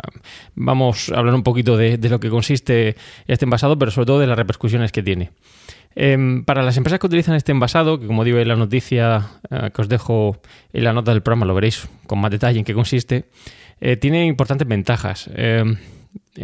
vamos 0.53 1.10
a 1.10 1.20
hablar 1.20 1.34
un 1.34 1.44
poquito 1.44 1.77
de, 1.77 1.98
lo 1.98 2.20
que 2.20 2.29
consiste 2.29 2.96
este 3.27 3.46
envasado, 3.46 3.77
pero 3.77 3.91
sobre 3.91 4.05
todo 4.05 4.20
de 4.20 4.27
las 4.27 4.38
repercusiones 4.38 4.91
que 4.91 5.03
tiene. 5.03 5.32
Em, 5.96 6.44
para 6.44 6.62
las 6.62 6.77
empresas 6.77 7.00
que 7.00 7.08
utilizan 7.08 7.36
este 7.36 7.51
envasado, 7.51 8.00
que 8.00 8.05
como 8.05 8.24
digo 8.24 8.38
en 8.38 8.48
la 8.48 8.55
noticia 8.55 9.27
eh, 9.50 9.72
que 9.74 9.82
os 9.82 9.88
dejo 9.88 10.38
en 10.74 10.84
la 10.84 10.94
nota 10.94 11.12
del 11.12 11.22
programa, 11.22 11.46
lo 11.46 11.55
veréis 11.55 11.88
con 12.05 12.20
más 12.20 12.32
detalle 12.32 12.60
en 12.60 12.65
qué 12.65 12.74
consiste, 12.74 13.25
eh, 13.79 13.96
tiene 13.96 14.25
importantes 14.25 14.67
ventajas. 14.67 15.29
Em, 15.34 15.77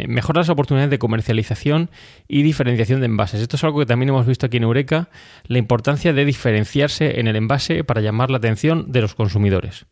mejora 0.06 0.40
las 0.40 0.48
oportunidades 0.48 0.90
de 0.90 0.98
comercialización 0.98 1.90
y 2.28 2.42
diferenciación 2.42 3.00
de 3.00 3.06
envases. 3.06 3.40
Esto 3.40 3.56
es 3.56 3.64
algo 3.64 3.80
que 3.80 3.86
también 3.86 4.08
hemos 4.10 4.26
visto 4.26 4.46
aquí 4.46 4.56
en 4.56 4.62
Eureka, 4.64 5.08
la 5.46 5.58
importancia 5.58 6.12
de 6.12 6.24
diferenciarse 6.24 7.20
en 7.20 7.28
el 7.28 7.36
envase 7.36 7.84
para 7.84 8.00
llamar 8.00 8.30
la 8.30 8.38
atención 8.38 8.90
de 8.90 9.00
los 9.02 9.14
consumidores. 9.14 9.86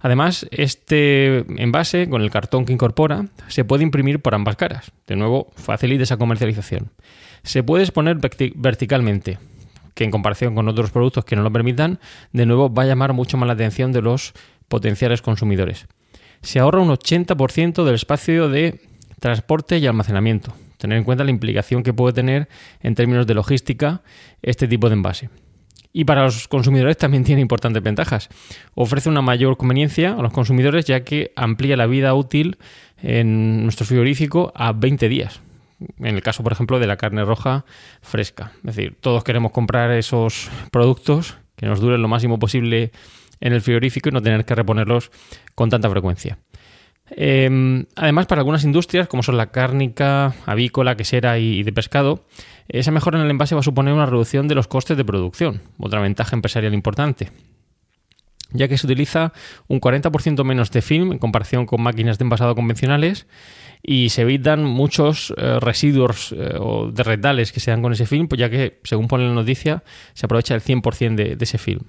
Además, 0.00 0.46
este 0.50 1.38
envase, 1.60 2.08
con 2.08 2.22
el 2.22 2.30
cartón 2.30 2.66
que 2.66 2.72
incorpora, 2.72 3.26
se 3.48 3.64
puede 3.64 3.82
imprimir 3.82 4.20
por 4.20 4.34
ambas 4.34 4.56
caras. 4.56 4.92
De 5.06 5.16
nuevo, 5.16 5.52
facilita 5.56 6.02
esa 6.02 6.18
comercialización. 6.18 6.92
Se 7.42 7.62
puede 7.62 7.84
exponer 7.84 8.18
verti- 8.18 8.52
verticalmente, 8.54 9.38
que 9.94 10.04
en 10.04 10.10
comparación 10.10 10.54
con 10.54 10.68
otros 10.68 10.90
productos 10.90 11.24
que 11.24 11.34
no 11.34 11.42
lo 11.42 11.50
permitan, 11.50 11.98
de 12.32 12.44
nuevo 12.44 12.72
va 12.72 12.82
a 12.82 12.86
llamar 12.86 13.14
mucho 13.14 13.36
más 13.38 13.46
la 13.46 13.54
atención 13.54 13.92
de 13.92 14.02
los 14.02 14.34
potenciales 14.68 15.22
consumidores. 15.22 15.86
Se 16.42 16.58
ahorra 16.60 16.80
un 16.80 16.90
80% 16.90 17.84
del 17.84 17.94
espacio 17.94 18.48
de 18.50 18.80
transporte 19.20 19.78
y 19.78 19.86
almacenamiento. 19.86 20.54
Tener 20.78 20.98
en 20.98 21.04
cuenta 21.04 21.24
la 21.24 21.30
implicación 21.30 21.82
que 21.82 21.92
puede 21.92 22.12
tener 22.12 22.48
en 22.80 22.94
términos 22.94 23.26
de 23.26 23.34
logística 23.34 24.02
este 24.42 24.68
tipo 24.68 24.88
de 24.88 24.94
envase. 24.94 25.30
Y 25.92 26.04
para 26.04 26.24
los 26.24 26.46
consumidores 26.46 26.98
también 26.98 27.24
tiene 27.24 27.40
importantes 27.40 27.82
ventajas. 27.82 28.28
Ofrece 28.74 29.08
una 29.08 29.22
mayor 29.22 29.56
conveniencia 29.56 30.12
a 30.12 30.20
los 30.20 30.32
consumidores 30.32 30.84
ya 30.84 31.04
que 31.04 31.32
amplía 31.36 31.76
la 31.76 31.86
vida 31.86 32.12
útil 32.12 32.58
en 32.98 33.62
nuestro 33.62 33.86
frigorífico 33.86 34.52
a 34.54 34.72
20 34.72 35.08
días. 35.08 35.40
En 35.98 36.14
el 36.14 36.22
caso, 36.22 36.42
por 36.42 36.52
ejemplo, 36.52 36.78
de 36.78 36.86
la 36.86 36.96
carne 36.96 37.24
roja 37.24 37.64
fresca. 38.02 38.52
Es 38.56 38.76
decir, 38.76 38.96
todos 39.00 39.24
queremos 39.24 39.52
comprar 39.52 39.90
esos 39.92 40.50
productos 40.70 41.38
que 41.56 41.64
nos 41.64 41.80
duren 41.80 42.02
lo 42.02 42.08
máximo 42.08 42.38
posible 42.38 42.92
en 43.40 43.52
el 43.52 43.62
frigorífico 43.62 44.08
y 44.08 44.12
no 44.12 44.22
tener 44.22 44.44
que 44.44 44.54
reponerlos 44.54 45.10
con 45.54 45.70
tanta 45.70 45.88
frecuencia. 45.90 46.38
Eh, 47.10 47.84
además, 47.94 48.26
para 48.26 48.40
algunas 48.40 48.64
industrias, 48.64 49.08
como 49.08 49.22
son 49.22 49.36
la 49.36 49.50
cárnica, 49.50 50.34
avícola, 50.44 50.96
quesera 50.96 51.38
y 51.38 51.62
de 51.62 51.72
pescado, 51.72 52.24
esa 52.68 52.90
mejora 52.90 53.18
en 53.18 53.24
el 53.24 53.30
envase 53.30 53.54
va 53.54 53.60
a 53.60 53.64
suponer 53.64 53.94
una 53.94 54.06
reducción 54.06 54.48
de 54.48 54.54
los 54.54 54.66
costes 54.66 54.96
de 54.96 55.04
producción, 55.04 55.62
otra 55.78 56.00
ventaja 56.00 56.34
empresarial 56.34 56.74
importante, 56.74 57.30
ya 58.50 58.66
que 58.66 58.76
se 58.76 58.86
utiliza 58.86 59.32
un 59.68 59.80
40% 59.80 60.42
menos 60.44 60.70
de 60.72 60.82
film 60.82 61.12
en 61.12 61.18
comparación 61.18 61.66
con 61.66 61.82
máquinas 61.82 62.18
de 62.18 62.24
envasado 62.24 62.54
convencionales 62.54 63.26
y 63.82 64.08
se 64.08 64.22
evitan 64.22 64.64
muchos 64.64 65.32
eh, 65.36 65.60
residuos 65.60 66.32
eh, 66.32 66.54
o 66.58 66.90
de 66.90 67.02
retales 67.04 67.52
que 67.52 67.60
se 67.60 67.70
dan 67.70 67.82
con 67.82 67.92
ese 67.92 68.06
film, 68.06 68.26
pues 68.26 68.40
ya 68.40 68.50
que, 68.50 68.80
según 68.82 69.06
pone 69.06 69.28
la 69.28 69.34
noticia, 69.34 69.84
se 70.14 70.26
aprovecha 70.26 70.54
el 70.54 70.62
100% 70.62 71.14
de, 71.14 71.36
de 71.36 71.44
ese 71.44 71.58
film. 71.58 71.82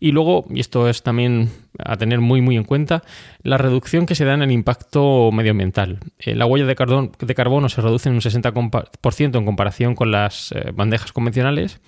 Y 0.00 0.12
luego, 0.12 0.46
y 0.48 0.60
esto 0.60 0.88
es 0.88 1.02
también 1.02 1.50
a 1.78 1.96
tener 1.98 2.20
muy 2.20 2.40
muy 2.40 2.56
en 2.56 2.64
cuenta, 2.64 3.02
la 3.42 3.58
reducción 3.58 4.06
que 4.06 4.14
se 4.14 4.24
da 4.24 4.32
en 4.32 4.42
el 4.42 4.50
impacto 4.50 5.30
medioambiental. 5.30 6.00
Eh, 6.18 6.34
la 6.34 6.46
huella 6.46 6.64
de, 6.64 6.74
de 7.18 7.34
carbono 7.34 7.68
se 7.68 7.82
reduce 7.82 8.08
en 8.08 8.14
un 8.14 8.22
60% 8.22 9.38
en 9.38 9.44
comparación 9.44 9.94
con 9.94 10.10
las 10.10 10.52
eh, 10.52 10.72
bandejas 10.74 11.12
convencionales 11.12 11.80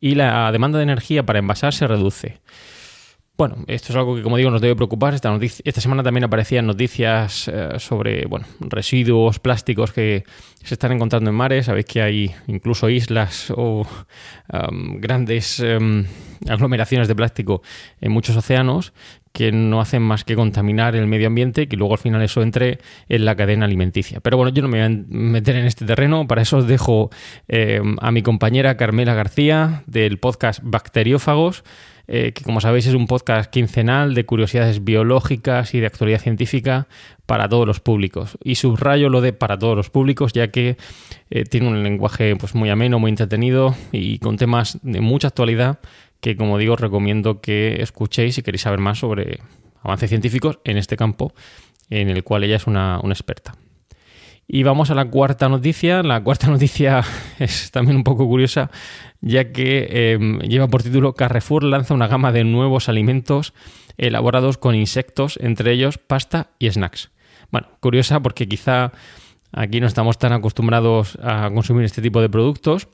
y 0.00 0.14
la 0.14 0.50
demanda 0.50 0.78
de 0.78 0.84
energía 0.84 1.26
para 1.26 1.38
envasar 1.38 1.74
se 1.74 1.86
reduce. 1.86 2.40
Bueno, 3.40 3.56
esto 3.68 3.94
es 3.94 3.96
algo 3.96 4.14
que, 4.14 4.22
como 4.22 4.36
digo, 4.36 4.50
nos 4.50 4.60
debe 4.60 4.76
preocupar. 4.76 5.14
Esta, 5.14 5.80
semana 5.80 6.02
también 6.02 6.24
aparecían 6.24 6.66
noticias 6.66 7.48
eh, 7.48 7.70
sobre 7.78 8.26
bueno, 8.26 8.44
residuos 8.60 9.38
plásticos 9.38 9.94
que 9.94 10.24
se 10.62 10.74
están 10.74 10.92
encontrando 10.92 11.30
en 11.30 11.36
mares. 11.36 11.64
Sabéis 11.64 11.86
que 11.86 12.02
hay 12.02 12.34
incluso 12.48 12.90
islas 12.90 13.50
o 13.56 13.86
am, 14.46 15.00
grandes 15.00 15.58
em, 15.60 16.04
aglomeraciones 16.50 17.08
de 17.08 17.14
plástico 17.14 17.62
en 18.02 18.12
muchos 18.12 18.36
océanos 18.36 18.92
que 19.32 19.52
no 19.52 19.80
hacen 19.80 20.02
más 20.02 20.24
que 20.24 20.34
contaminar 20.34 20.96
el 20.96 21.06
medio 21.06 21.28
ambiente 21.28 21.62
y 21.62 21.66
que 21.66 21.76
luego 21.76 21.94
al 21.94 21.98
final 21.98 22.22
eso 22.22 22.42
entre 22.42 22.78
en 23.08 23.24
la 23.24 23.36
cadena 23.36 23.66
alimenticia. 23.66 24.20
Pero 24.20 24.36
bueno, 24.36 24.52
yo 24.52 24.62
no 24.62 24.68
me 24.68 24.78
voy 24.78 24.94
a 24.94 25.04
meter 25.08 25.56
en 25.56 25.66
este 25.66 25.84
terreno, 25.84 26.26
para 26.26 26.42
eso 26.42 26.58
os 26.58 26.66
dejo 26.66 27.10
eh, 27.48 27.80
a 28.00 28.10
mi 28.10 28.22
compañera 28.22 28.76
Carmela 28.76 29.14
García 29.14 29.84
del 29.86 30.18
podcast 30.18 30.60
Bacteriófagos, 30.62 31.64
eh, 32.12 32.32
que 32.32 32.42
como 32.42 32.60
sabéis 32.60 32.88
es 32.88 32.94
un 32.94 33.06
podcast 33.06 33.52
quincenal 33.52 34.14
de 34.14 34.26
curiosidades 34.26 34.82
biológicas 34.82 35.74
y 35.74 35.80
de 35.80 35.86
actualidad 35.86 36.18
científica 36.18 36.88
para 37.24 37.48
todos 37.48 37.68
los 37.68 37.78
públicos. 37.78 38.36
Y 38.42 38.56
subrayo 38.56 39.10
lo 39.10 39.20
de 39.20 39.32
para 39.32 39.56
todos 39.56 39.76
los 39.76 39.90
públicos, 39.90 40.32
ya 40.32 40.48
que 40.48 40.76
eh, 41.30 41.44
tiene 41.44 41.68
un 41.68 41.84
lenguaje 41.84 42.34
pues, 42.34 42.56
muy 42.56 42.68
ameno, 42.68 42.98
muy 42.98 43.10
entretenido 43.10 43.76
y 43.92 44.18
con 44.18 44.36
temas 44.38 44.80
de 44.82 45.00
mucha 45.00 45.28
actualidad 45.28 45.78
que, 46.20 46.36
como 46.36 46.58
digo, 46.58 46.76
recomiendo 46.76 47.40
que 47.40 47.82
escuchéis 47.82 48.34
si 48.34 48.42
queréis 48.42 48.62
saber 48.62 48.80
más 48.80 48.98
sobre 48.98 49.40
avances 49.82 50.10
científicos 50.10 50.58
en 50.64 50.76
este 50.76 50.96
campo, 50.96 51.32
en 51.88 52.08
el 52.08 52.22
cual 52.22 52.44
ella 52.44 52.56
es 52.56 52.66
una, 52.66 53.00
experta. 53.04 53.54
Y 54.46 54.62
vamos 54.64 54.90
a 54.90 54.94
la 54.94 55.04
cuarta 55.04 55.48
noticia. 55.48 56.02
La 56.02 56.22
cuarta 56.22 56.46
noticia 56.50 57.02
es 57.38 57.70
también 57.70 57.96
un 57.96 58.04
poco 58.04 58.26
curiosa, 58.26 58.70
ya 59.20 59.52
que 59.52 59.86
eh, 59.90 60.18
lleva 60.48 60.68
por 60.68 60.82
título 60.82 61.14
Carrefour 61.14 61.64
lanza 61.64 61.94
una 61.94 62.08
gama 62.08 62.32
de 62.32 62.44
nuevos 62.44 62.88
alimentos 62.88 63.54
elaborados 63.96 64.58
con 64.58 64.74
insectos, 64.74 65.38
entre 65.40 65.72
ellos 65.72 65.98
pasta 65.98 66.50
y 66.58 66.70
snacks. 66.70 67.10
Bueno, 67.50 67.68
curiosa 67.80 68.20
porque 68.20 68.48
quizá 68.48 68.92
aquí 69.52 69.80
no 69.80 69.86
estamos 69.86 70.18
tan 70.18 70.32
acostumbrados 70.32 71.18
a 71.22 71.50
consumir 71.50 71.84
este 71.84 72.02
tipo 72.02 72.20
de 72.20 72.28
productos, 72.28 72.88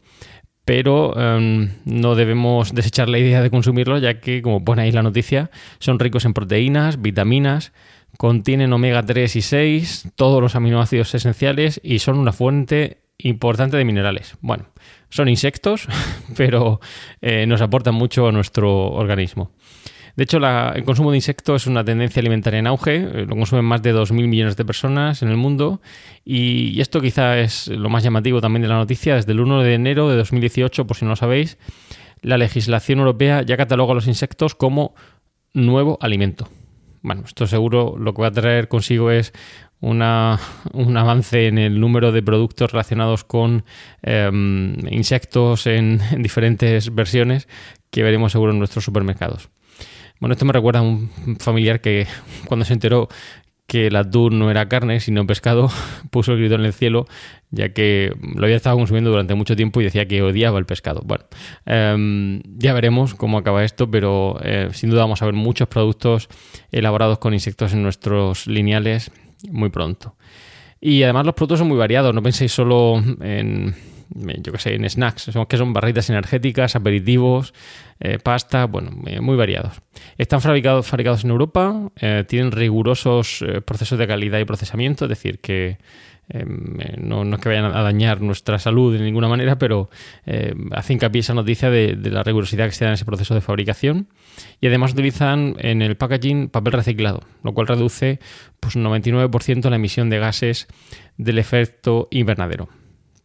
pero 0.66 1.14
eh, 1.16 1.70
no 1.84 2.14
debemos 2.16 2.74
desechar 2.74 3.08
la 3.08 3.18
idea 3.18 3.40
de 3.40 3.50
consumirlo, 3.50 3.98
ya 3.98 4.20
que, 4.20 4.42
como 4.42 4.64
pone 4.64 4.82
ahí 4.82 4.90
la 4.90 5.04
noticia, 5.04 5.48
son 5.78 6.00
ricos 6.00 6.24
en 6.24 6.34
proteínas, 6.34 7.00
vitaminas, 7.00 7.72
contienen 8.18 8.72
omega 8.72 9.04
3 9.04 9.36
y 9.36 9.42
6, 9.42 10.08
todos 10.16 10.42
los 10.42 10.56
aminoácidos 10.56 11.14
esenciales 11.14 11.80
y 11.84 12.00
son 12.00 12.18
una 12.18 12.32
fuente 12.32 12.98
importante 13.16 13.76
de 13.76 13.84
minerales. 13.84 14.36
Bueno, 14.40 14.66
son 15.08 15.28
insectos, 15.28 15.86
pero 16.36 16.80
eh, 17.20 17.46
nos 17.46 17.60
aportan 17.60 17.94
mucho 17.94 18.26
a 18.26 18.32
nuestro 18.32 18.88
organismo. 18.88 19.52
De 20.16 20.24
hecho, 20.24 20.38
la- 20.38 20.72
el 20.74 20.84
consumo 20.84 21.10
de 21.10 21.18
insectos 21.18 21.62
es 21.62 21.66
una 21.66 21.84
tendencia 21.84 22.20
alimentaria 22.20 22.58
en 22.58 22.66
auge. 22.66 22.96
eh, 22.96 23.26
Lo 23.28 23.36
consumen 23.36 23.64
más 23.66 23.82
de 23.82 23.92
2.000 23.92 24.26
millones 24.28 24.56
de 24.56 24.64
personas 24.64 25.22
en 25.22 25.28
el 25.28 25.36
mundo. 25.36 25.80
Y, 26.24 26.80
esto 26.80 27.00
quizá 27.02 27.38
es 27.38 27.68
lo 27.68 27.90
más 27.90 28.02
llamativo 28.02 28.40
también 28.40 28.62
de 28.62 28.68
la 28.68 28.76
noticia. 28.76 29.14
Desde 29.16 29.32
el 29.32 29.40
1 29.40 29.62
de 29.62 29.74
enero 29.74 30.08
de 30.08 30.16
2018, 30.16 30.86
por 30.86 30.96
si 30.96 31.04
no 31.04 31.10
lo 31.10 31.16
sabéis, 31.16 31.58
la 32.22 32.38
legislación 32.38 32.98
europea 33.00 33.42
ya 33.42 33.56
cataloga 33.58 33.92
a 33.92 33.94
los 33.94 34.06
insectos 34.08 34.54
como 34.54 34.94
nuevo 35.52 35.98
alimento. 36.00 36.48
Bueno, 37.02 37.22
esto 37.26 37.46
seguro 37.46 37.96
lo 37.98 38.14
que 38.14 38.22
va 38.22 38.28
a 38.28 38.32
traer 38.32 38.68
consigo 38.68 39.10
es 39.10 39.32
una- 39.80 40.40
un 40.72 40.96
avance 40.96 41.46
en 41.46 41.58
el 41.58 41.78
número 41.78 42.10
de 42.10 42.22
productos 42.22 42.72
relacionados 42.72 43.22
con 43.24 43.64
em, 44.02 44.74
insectos 44.90 45.66
en 45.66 46.00
diferentes 46.22 46.94
versiones 46.94 47.48
que 47.90 48.02
veremos 48.02 48.32
seguro 48.32 48.52
en 48.52 48.58
nuestros 48.58 48.82
supermercados. 48.84 49.50
Bueno, 50.20 50.32
esto 50.32 50.44
me 50.44 50.52
recuerda 50.52 50.80
a 50.80 50.82
un 50.82 51.10
familiar 51.38 51.80
que 51.80 52.06
cuando 52.46 52.64
se 52.64 52.72
enteró 52.72 53.08
que 53.66 53.88
el 53.88 53.96
atún 53.96 54.38
no 54.38 54.50
era 54.50 54.68
carne, 54.68 55.00
sino 55.00 55.26
pescado, 55.26 55.70
puso 56.10 56.32
el 56.32 56.38
grito 56.38 56.54
en 56.54 56.64
el 56.64 56.72
cielo, 56.72 57.06
ya 57.50 57.70
que 57.70 58.12
lo 58.34 58.44
había 58.44 58.56
estado 58.56 58.76
consumiendo 58.76 59.10
durante 59.10 59.34
mucho 59.34 59.56
tiempo 59.56 59.80
y 59.80 59.84
decía 59.84 60.06
que 60.06 60.22
odiaba 60.22 60.58
el 60.58 60.66
pescado. 60.66 61.02
Bueno, 61.04 61.24
em, 61.64 62.42
ya 62.56 62.72
veremos 62.74 63.14
cómo 63.14 63.38
acaba 63.38 63.64
esto, 63.64 63.90
pero 63.90 64.38
eh, 64.42 64.68
sin 64.72 64.90
duda 64.90 65.02
vamos 65.02 65.22
a 65.22 65.26
ver 65.26 65.34
muchos 65.34 65.68
productos 65.68 66.28
elaborados 66.70 67.18
con 67.18 67.34
insectos 67.34 67.72
en 67.72 67.82
nuestros 67.82 68.46
lineales 68.46 69.10
muy 69.50 69.70
pronto. 69.70 70.16
Y 70.80 71.02
además 71.02 71.26
los 71.26 71.34
productos 71.34 71.58
son 71.58 71.68
muy 71.68 71.76
variados, 71.76 72.14
no 72.14 72.22
penséis 72.22 72.52
solo 72.52 73.02
en, 73.20 73.74
yo 74.14 74.52
que 74.52 74.58
sé, 74.58 74.74
en 74.74 74.88
snacks, 74.88 75.30
que 75.48 75.56
son 75.56 75.72
barritas 75.72 76.08
energéticas, 76.10 76.76
aperitivos, 76.76 77.54
eh, 78.00 78.18
pasta, 78.18 78.66
bueno, 78.66 78.90
eh, 79.06 79.20
muy 79.20 79.36
variados. 79.36 79.80
Están 80.18 80.40
fabricados, 80.40 80.86
fabricados 80.86 81.24
en 81.24 81.30
Europa, 81.30 81.90
eh, 81.96 82.24
tienen 82.28 82.52
rigurosos 82.52 83.44
procesos 83.64 83.98
de 83.98 84.06
calidad 84.06 84.38
y 84.38 84.44
procesamiento, 84.44 85.06
es 85.06 85.08
decir, 85.08 85.38
que 85.38 85.78
eh, 86.28 86.44
no, 86.98 87.24
no 87.24 87.36
es 87.36 87.42
que 87.42 87.48
vayan 87.48 87.66
a 87.66 87.82
dañar 87.82 88.20
nuestra 88.20 88.58
salud 88.58 88.92
de 88.92 89.02
ninguna 89.02 89.28
manera, 89.28 89.58
pero 89.58 89.88
hace 90.72 90.92
hincapié 90.92 91.20
esa 91.20 91.34
noticia 91.34 91.70
de, 91.70 91.94
de 91.94 92.10
la 92.10 92.22
rigurosidad 92.22 92.66
que 92.66 92.72
se 92.72 92.84
da 92.84 92.90
en 92.90 92.94
ese 92.94 93.04
proceso 93.04 93.34
de 93.34 93.40
fabricación. 93.40 94.08
Y 94.60 94.66
además 94.66 94.92
utilizan 94.92 95.54
en 95.58 95.82
el 95.82 95.96
packaging 95.96 96.48
papel 96.48 96.72
reciclado, 96.74 97.22
lo 97.42 97.54
cual 97.54 97.66
reduce 97.68 98.18
pues, 98.60 98.76
un 98.76 98.84
99% 98.84 99.70
la 99.70 99.76
emisión 99.76 100.10
de 100.10 100.18
gases 100.18 100.66
del 101.16 101.38
efecto 101.38 102.08
invernadero. 102.10 102.68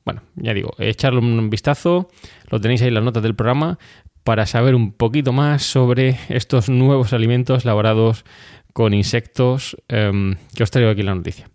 Bueno, 0.06 0.22
ya 0.36 0.54
digo, 0.54 0.74
echarle 0.80 1.20
un 1.20 1.50
vistazo, 1.50 2.10
lo 2.50 2.60
tenéis 2.60 2.82
ahí 2.82 2.88
en 2.88 2.96
las 2.96 3.04
notas 3.04 3.24
del 3.24 3.36
programa 3.36 3.78
para 4.24 4.46
saber 4.46 4.76
un 4.76 4.92
poquito 4.92 5.34
más 5.34 5.64
sobre 5.64 6.18
estos 6.30 6.70
nuevos 6.70 7.14
alimentos 7.14 7.66
elaborados 7.66 8.26
con 8.74 8.94
insectos 8.94 9.78
em, 9.88 10.36
que 10.56 10.64
os 10.64 10.72
traigo 10.72 10.92
aquí 10.92 11.02
en 11.02 11.08
la 11.08 11.16
noticia. 11.16 11.50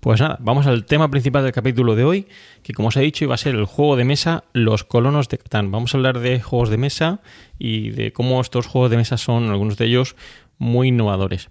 Pues 0.00 0.20
nada, 0.20 0.36
vamos 0.40 0.66
al 0.66 0.84
tema 0.84 1.10
principal 1.10 1.44
del 1.44 1.52
capítulo 1.52 1.94
de 1.94 2.02
hoy, 2.02 2.26
que 2.64 2.72
como 2.72 2.88
os 2.88 2.96
he 2.96 3.00
dicho 3.02 3.24
iba 3.24 3.34
a 3.34 3.38
ser 3.38 3.54
el 3.54 3.66
juego 3.66 3.94
de 3.94 4.04
mesa 4.04 4.44
Los 4.52 4.82
Colonos 4.82 5.28
de 5.28 5.38
Catán. 5.38 5.70
Vamos 5.70 5.94
a 5.94 5.96
hablar 5.96 6.18
de 6.18 6.40
juegos 6.40 6.70
de 6.70 6.76
mesa 6.76 7.20
y 7.56 7.90
de 7.90 8.12
cómo 8.12 8.40
estos 8.40 8.66
juegos 8.66 8.90
de 8.90 8.96
mesa 8.96 9.16
son, 9.16 9.50
algunos 9.50 9.76
de 9.76 9.84
ellos, 9.84 10.16
muy 10.58 10.88
innovadores. 10.88 11.48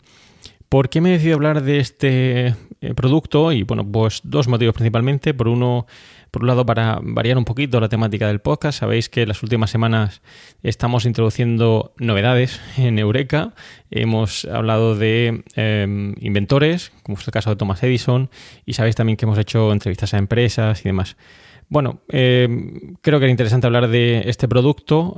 ¿Por 0.68 0.90
qué 0.90 1.00
me 1.00 1.10
he 1.10 1.14
decidido 1.14 1.36
hablar 1.36 1.64
de 1.64 1.80
este 1.80 2.56
eh, 2.82 2.94
producto? 2.96 3.52
Y 3.52 3.64
bueno, 3.64 3.90
pues 3.90 4.22
dos 4.24 4.48
motivos 4.48 4.74
principalmente. 4.74 5.34
Por 5.34 5.48
uno, 5.48 5.86
Por 6.32 6.42
un 6.42 6.48
lado, 6.48 6.66
para 6.66 7.00
variar 7.02 7.38
un 7.38 7.46
poquito 7.46 7.80
la 7.80 7.90
temática 7.90 8.28
del 8.28 8.40
podcast, 8.40 8.80
sabéis 8.80 9.10
que 9.10 9.26
las 9.26 9.44
últimas 9.44 9.70
semanas 9.70 10.22
estamos 10.64 11.06
introduciendo 11.06 11.94
novedades 11.98 12.60
en 12.78 12.98
Eureka. 13.00 13.54
Hemos 13.92 14.46
hablado 14.46 14.96
de 14.96 15.44
eh, 15.56 16.14
inventores, 16.20 16.92
como 17.04 17.18
es 17.18 17.28
el 17.28 17.34
caso 17.34 17.50
de 17.52 17.56
Thomas 17.56 17.84
Edison, 17.84 18.30
y 18.66 18.74
sabéis 18.74 18.96
también 18.96 19.18
que 19.18 19.26
hemos 19.26 19.38
hecho 19.38 19.72
entrevistas 19.72 20.14
a 20.14 20.18
empresas 20.18 20.82
y 20.82 20.84
demás. 20.90 21.18
Bueno, 21.70 22.02
eh, 22.10 22.48
creo 23.02 23.20
que 23.20 23.26
era 23.26 23.32
interesante 23.32 23.68
hablar 23.68 23.88
de 23.88 24.24
este 24.26 24.48
producto, 24.48 25.18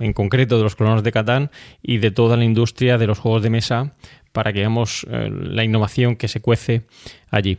en 0.00 0.12
concreto 0.14 0.56
de 0.56 0.64
los 0.64 0.74
colonos 0.74 1.02
de 1.04 1.12
Catán 1.12 1.50
y 1.82 1.98
de 1.98 2.10
toda 2.10 2.36
la 2.36 2.44
industria 2.44 2.98
de 2.98 3.06
los 3.06 3.18
juegos 3.18 3.42
de 3.42 3.50
mesa 3.50 3.94
para 4.32 4.52
que 4.52 4.60
veamos 4.60 5.06
eh, 5.10 5.30
la 5.30 5.64
innovación 5.64 6.16
que 6.16 6.28
se 6.28 6.40
cuece 6.40 6.82
allí. 7.30 7.58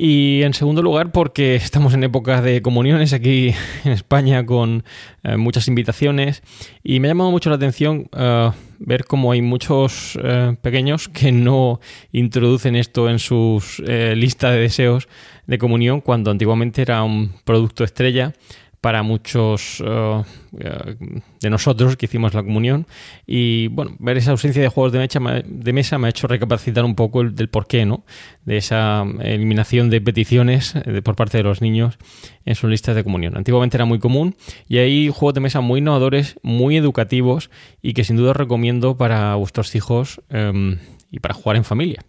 Y 0.00 0.44
en 0.44 0.54
segundo 0.54 0.80
lugar, 0.80 1.10
porque 1.10 1.54
estamos 1.56 1.92
en 1.92 2.04
época 2.04 2.40
de 2.40 2.62
comuniones 2.62 3.12
aquí 3.12 3.52
en 3.84 3.90
España 3.90 4.46
con 4.46 4.84
eh, 5.24 5.36
muchas 5.36 5.66
invitaciones 5.66 6.44
y 6.84 7.00
me 7.00 7.08
ha 7.08 7.10
llamado 7.10 7.32
mucho 7.32 7.50
la 7.50 7.56
atención 7.56 8.08
eh, 8.16 8.52
ver 8.78 9.06
cómo 9.06 9.32
hay 9.32 9.42
muchos 9.42 10.16
pequeños 10.62 11.08
que 11.08 11.32
no 11.32 11.80
introducen 12.12 12.76
esto 12.76 13.10
en 13.10 13.18
sus 13.18 13.82
eh, 13.84 14.14
lista 14.16 14.52
de 14.52 14.60
deseos 14.60 15.08
de 15.48 15.58
comunión 15.58 16.00
cuando 16.00 16.30
antiguamente 16.30 16.82
era 16.82 17.02
un 17.02 17.32
producto 17.44 17.82
estrella 17.82 18.34
para 18.80 19.02
muchos 19.02 19.82
eh, 19.84 20.22
eh, 20.60 20.94
de 21.40 21.50
nosotros 21.50 21.96
que 21.96 22.06
hicimos 22.06 22.34
la 22.34 22.42
comunión. 22.42 22.86
Y 23.26 23.68
bueno, 23.68 23.96
ver 23.98 24.16
esa 24.16 24.30
ausencia 24.30 24.62
de 24.62 24.68
juegos 24.68 24.92
de, 24.92 25.44
de 25.46 25.72
mesa 25.72 25.98
me 25.98 26.06
ha 26.06 26.10
hecho 26.10 26.26
recapacitar 26.28 26.84
un 26.84 26.94
poco 26.94 27.20
el, 27.22 27.34
del 27.34 27.48
porqué, 27.48 27.84
¿no? 27.86 28.04
De 28.44 28.56
esa 28.56 29.04
eliminación 29.20 29.90
de 29.90 30.00
peticiones 30.00 30.76
eh, 30.76 30.80
de- 30.92 31.02
por 31.02 31.16
parte 31.16 31.38
de 31.38 31.42
los 31.42 31.60
niños 31.60 31.98
en 32.44 32.54
sus 32.54 32.70
listas 32.70 32.94
de 32.94 33.04
comunión. 33.04 33.36
Antiguamente 33.36 33.76
era 33.76 33.84
muy 33.84 33.98
común 33.98 34.36
y 34.68 34.78
hay 34.78 35.08
juegos 35.08 35.34
de 35.34 35.40
mesa 35.40 35.60
muy 35.60 35.80
innovadores, 35.80 36.36
muy 36.42 36.76
educativos 36.76 37.50
y 37.82 37.94
que 37.94 38.04
sin 38.04 38.16
duda 38.16 38.32
recomiendo 38.32 38.96
para 38.96 39.34
vuestros 39.34 39.74
hijos 39.74 40.20
em, 40.30 40.78
y 41.10 41.18
para 41.20 41.34
jugar 41.34 41.56
en 41.56 41.64
familia. 41.64 42.04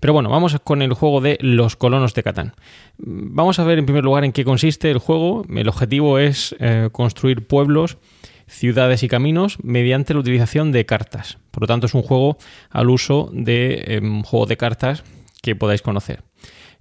Pero 0.00 0.12
bueno, 0.12 0.28
vamos 0.28 0.56
con 0.62 0.82
el 0.82 0.92
juego 0.92 1.20
de 1.20 1.38
los 1.40 1.76
colonos 1.76 2.14
de 2.14 2.22
Catán. 2.22 2.54
Vamos 2.98 3.58
a 3.58 3.64
ver 3.64 3.78
en 3.78 3.86
primer 3.86 4.04
lugar 4.04 4.24
en 4.24 4.32
qué 4.32 4.44
consiste 4.44 4.90
el 4.90 4.98
juego. 4.98 5.44
El 5.48 5.68
objetivo 5.68 6.18
es 6.18 6.54
eh, 6.58 6.88
construir 6.92 7.46
pueblos, 7.46 7.98
ciudades 8.46 9.02
y 9.02 9.08
caminos 9.08 9.58
mediante 9.62 10.14
la 10.14 10.20
utilización 10.20 10.72
de 10.72 10.86
cartas. 10.86 11.38
Por 11.50 11.62
lo 11.62 11.66
tanto, 11.66 11.86
es 11.86 11.94
un 11.94 12.02
juego 12.02 12.38
al 12.70 12.90
uso 12.90 13.30
de 13.32 14.00
un 14.02 14.22
juego 14.22 14.46
de 14.46 14.56
cartas 14.56 15.04
que 15.42 15.56
podáis 15.56 15.82
conocer. 15.82 16.22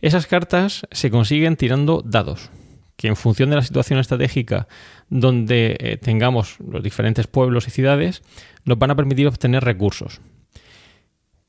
Esas 0.02 0.28
cartas 0.28 0.86
se 0.92 1.10
consiguen 1.10 1.56
tirando 1.56 2.02
dados, 2.06 2.52
que 2.98 3.08
en 3.08 3.16
función 3.16 3.50
de 3.50 3.56
la 3.56 3.62
situación 3.62 4.00
estratégica 4.00 4.68
donde 5.10 5.78
eh, 5.80 5.98
tengamos 5.98 6.58
los 6.60 6.84
diferentes 6.84 7.28
pueblos 7.28 7.68
y 7.68 7.72
ciudades, 7.72 8.22
nos 8.66 8.78
van 8.78 8.92
a 8.92 8.96
permitir 8.96 9.28
obtener 9.28 9.64
recursos. 9.64 10.22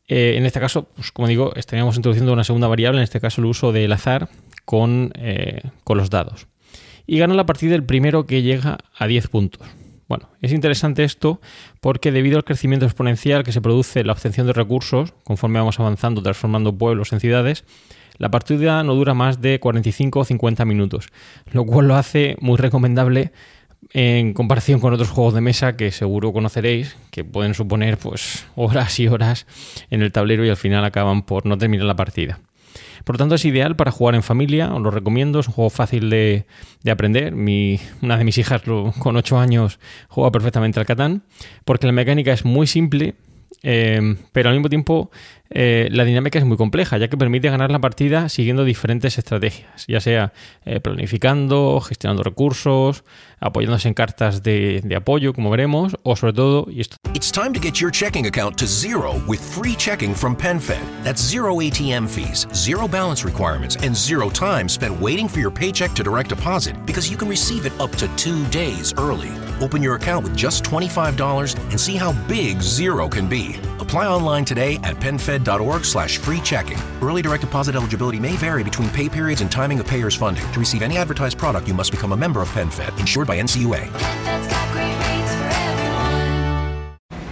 Eh, 0.09 0.35
en 0.37 0.47
este 0.47 0.61
caso, 0.61 0.85
pues, 0.95 1.13
como 1.13 1.29
digo, 1.29 1.53
estaríamos 1.57 1.97
introduciendo 1.97 2.33
una 2.33 2.45
segunda 2.45 2.69
variable, 2.69 3.01
en 3.01 3.05
este 3.05 3.21
caso 3.21 3.41
el 3.41 3.47
uso 3.47 3.73
del 3.73 3.93
azar 3.93 4.29
con, 4.65 5.13
eh, 5.15 5.63
con 5.85 5.99
los 5.99 6.11
dados. 6.11 6.47
Y 7.07 7.19
gana 7.19 7.35
la 7.35 7.47
partida 7.47 7.75
el 7.75 7.85
primero 7.85 8.27
que 8.27 8.43
llega 8.43 8.79
a 8.97 9.07
10 9.07 9.29
puntos. 9.29 9.67
Bueno, 10.09 10.29
es 10.41 10.53
interesante 10.53 11.03
esto 11.03 11.41
porque 11.81 12.13
debido 12.13 12.37
al 12.37 12.45
crecimiento 12.45 12.87
exponencial 12.87 13.43
que 13.43 13.53
se 13.53 13.61
produce 13.61 14.01
en 14.01 14.07
la 14.07 14.13
obtención 14.13 14.47
de 14.47 14.53
recursos, 14.53 15.13
conforme 15.25 15.59
vamos 15.59 15.81
avanzando, 15.81 16.23
transformando 16.23 16.77
pueblos 16.77 17.13
en 17.13 17.19
ciudades, 17.19 17.65
la 18.19 18.31
partida 18.31 18.83
no 18.83 18.95
dura 18.95 19.15
más 19.15 19.41
de 19.41 19.59
45 19.59 20.21
o 20.21 20.25
50 20.25 20.65
minutos, 20.65 21.09
lo 21.53 21.65
cual 21.65 21.89
lo 21.89 21.97
hace 21.97 22.37
muy 22.41 22.57
recomendable 22.57 23.33
en 23.93 24.33
comparación 24.35 24.81
con 24.81 24.93
otros 24.93 25.11
juegos 25.11 25.35
de 25.35 25.41
mesa 25.41 25.77
que 25.77 25.91
seguro 25.93 26.33
conoceréis, 26.33 26.97
que 27.11 27.25
pueden 27.25 27.55
suponer 27.55 27.97
pues 27.99 28.47
horas 28.57 28.99
y 29.01 29.09
horas 29.09 29.47
en 29.91 30.03
el 30.03 30.13
tablero 30.13 30.45
y 30.45 30.49
al 30.49 30.57
final 30.57 30.85
acaban 30.85 31.23
por 31.23 31.47
no 31.47 31.57
terminar 31.57 31.87
la 31.87 31.97
partida. 31.97 32.41
Por 33.05 33.15
lo 33.15 33.19
tanto, 33.19 33.37
es 33.37 33.45
ideal 33.45 33.77
para 33.77 33.93
jugar 33.93 34.17
en 34.17 34.23
familia, 34.25 34.75
os 34.75 34.83
lo 34.83 34.91
recomiendo, 34.91 35.39
es 35.39 35.47
un 35.47 35.55
juego 35.55 35.71
fácil 35.71 36.11
de, 36.11 36.47
de 36.83 36.91
aprender. 36.91 37.33
Mi, 37.35 37.79
una 38.03 38.19
de 38.19 38.25
mis 38.25 38.37
hijas 38.39 38.67
lo- 38.67 38.93
con 38.99 39.17
8 39.17 39.39
años 39.39 39.79
juega 40.09 40.33
perfectamente 40.33 40.81
al 40.81 40.87
Catán, 40.87 41.23
porque 41.65 41.87
la 41.87 41.93
mecánica 41.93 42.33
es 42.33 42.45
muy 42.45 42.67
simple, 42.67 43.15
eh, 43.63 44.17
pero 44.33 44.49
al 44.49 44.57
mismo 44.57 44.69
tiempo 44.69 45.11
eh, 45.51 45.89
la 45.91 46.05
dinámica 46.05 46.39
es 46.39 46.45
muy 46.45 46.57
compleja, 46.57 46.99
ya 46.99 47.09
que 47.09 47.17
permite 47.17 47.51
ganar 47.51 47.71
la 47.71 47.79
partida 47.79 48.29
siguiendo 48.29 48.65
diferentes 48.65 49.19
estrategias, 49.19 49.87
ya 49.87 50.01
sea 50.01 50.33
eh, 50.65 50.81
planificando, 50.81 51.81
gestionando 51.81 52.23
recursos, 52.23 53.05
apoyándose 53.39 53.89
en 53.89 53.95
cartas 53.95 54.43
de, 54.43 54.81
de 54.83 54.97
apoyo, 54.97 55.33
como 55.33 55.51
veremos, 55.51 55.97
o 56.03 56.17
sobre 56.17 56.33
todo, 56.33 56.67
y 56.71 56.81
esto 56.81 56.97
It's 57.15 57.33
time 57.33 57.53
to 57.53 57.61
get 57.61 57.81
your 57.81 57.91
checking 57.91 58.27
account 58.27 58.59
to 58.59 58.67
zero 58.67 59.15
with 59.27 59.41
free 59.41 59.75
checking 59.75 60.15
from 60.15 60.37
PenFed. 60.37 60.83
That's 61.03 61.23
zero 61.23 61.61
ATM 61.61 62.09
fees, 62.09 62.47
zero 62.53 62.87
balance 62.87 63.25
requirements, 63.25 63.77
and 63.77 63.97
zero 63.97 64.29
time 64.29 64.69
spent 64.69 65.01
waiting 65.01 65.29
for 65.29 65.41
your 65.41 65.51
paycheck 65.51 65.93
to 65.95 66.03
direct 66.03 66.29
deposit 66.29 66.77
because 66.85 67.11
you 67.11 67.17
can 67.17 67.29
receive 67.29 67.65
it 67.65 67.73
up 67.81 67.91
to 67.93 68.09
two 68.17 68.45
days 68.47 68.93
early. 68.99 69.33
Open 69.61 69.83
your 69.83 69.95
account 69.95 70.25
with 70.25 70.37
just 70.37 70.65
$25 70.65 71.57
and 71.71 71.81
see 71.81 71.97
how 71.97 72.13
big 72.29 72.61
zero 72.61 73.09
can 73.09 73.29
be. 73.29 73.57
Apply 73.79 74.07
online 74.07 74.45
today 74.45 74.79
at 74.83 74.97
penfed.org 75.37 75.85
slash 75.85 76.19
free 76.19 76.41
checking. 76.41 76.79
Early 77.03 77.23
direct 77.23 77.43
deposit 77.43 77.75
eligibility 77.75 78.19
may 78.19 78.37
vary 78.37 78.63
between 78.63 78.89
pay 78.91 79.09
periods 79.09 79.41
and 79.41 79.51
timing 79.51 79.81
of 79.81 79.87
payer's 79.87 80.15
funding. 80.15 80.45
To 80.53 80.61
receive 80.61 80.83
any 80.83 80.99
advertised 80.99 81.39
product, 81.39 81.69
you 81.69 81.75
must 81.75 81.91
become 81.91 82.13
a 82.13 82.17
member 82.17 82.43
of 82.43 82.49
PenFed, 82.51 82.99
insured 83.01 83.27
by 83.27 83.41
NCUA. 83.41 83.89
Everyone. 83.89 84.67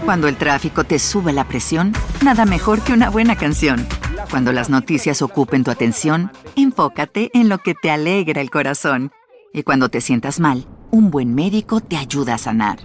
Cuando 0.05 0.29
el 0.29 0.37
tráfico 0.37 0.85
te 0.85 0.99
sube 0.99 1.33
la 1.33 1.49
presión, 1.49 1.95
nada 2.23 2.45
mejor 2.45 2.83
que 2.83 2.93
una 2.93 3.09
buena 3.09 3.37
canción. 3.37 3.87
Cuando 4.31 4.53
las 4.53 4.69
noticias 4.69 5.23
ocupen 5.23 5.65
tu 5.65 5.71
atención, 5.71 6.31
enfócate 6.57 7.31
en 7.33 7.49
lo 7.49 7.57
que 7.59 7.75
te 7.75 7.91
alegra 7.91 8.43
el 8.43 8.51
corazón. 8.51 9.13
Y 9.55 9.63
cuando 9.63 9.89
te 9.89 10.03
sientas 10.03 10.41
mal, 10.41 10.67
un 10.91 11.11
buen 11.11 11.35
médico 11.35 11.81
te 11.81 11.97
ayuda 11.97 12.35
a 12.35 12.39
sanar. 12.39 12.81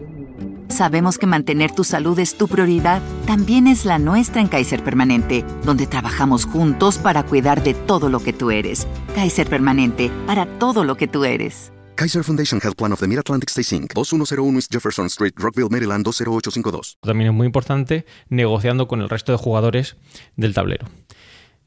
Sabemos 0.80 1.18
que 1.18 1.26
mantener 1.28 1.72
tu 1.76 1.84
salud 1.84 2.18
es 2.20 2.38
tu 2.38 2.48
prioridad, 2.48 3.02
también 3.28 3.68
es 3.68 3.84
la 3.84 4.00
nuestra 4.00 4.39
en 4.39 4.48
Kaiser 4.48 4.82
Permanente, 4.82 5.44
donde 5.65 5.88
trabajamos 5.88 6.46
juntos 6.46 6.98
para 6.98 7.24
cuidar 7.24 7.62
de 7.62 7.74
todo 7.74 8.08
lo 8.08 8.22
que 8.22 8.32
tú 8.32 8.50
eres. 8.50 8.88
Kaiser 9.13 9.50
Permanente, 9.50 10.10
para 10.26 10.46
todo 10.58 10.86
lo 10.86 10.96
que 10.96 11.10
tú 11.10 11.26
eres. 11.26 11.74
Kaiser 11.96 12.24
Foundation 12.24 12.62
Health 12.63 12.78
Plan 12.78 12.94
of 12.94 13.02
the 13.02 13.08
Mid-Atlantic 13.10 13.50
Stay 13.50 13.78
Inc., 13.78 13.94
2101 13.94 14.58
East 14.58 14.72
Jefferson 14.72 15.08
Street, 15.08 15.34
Rockville, 15.36 15.68
Maryland 15.70 16.06
20852. 16.06 16.98
también 17.02 17.32
es 17.32 17.36
muy 17.36 17.46
importante, 17.46 18.06
negociando 18.30 18.88
con 18.88 19.02
el 19.02 19.10
resto 19.10 19.34
de 19.34 19.38
jugadores 19.38 19.98
del 20.38 20.54
tablero. 20.54 20.88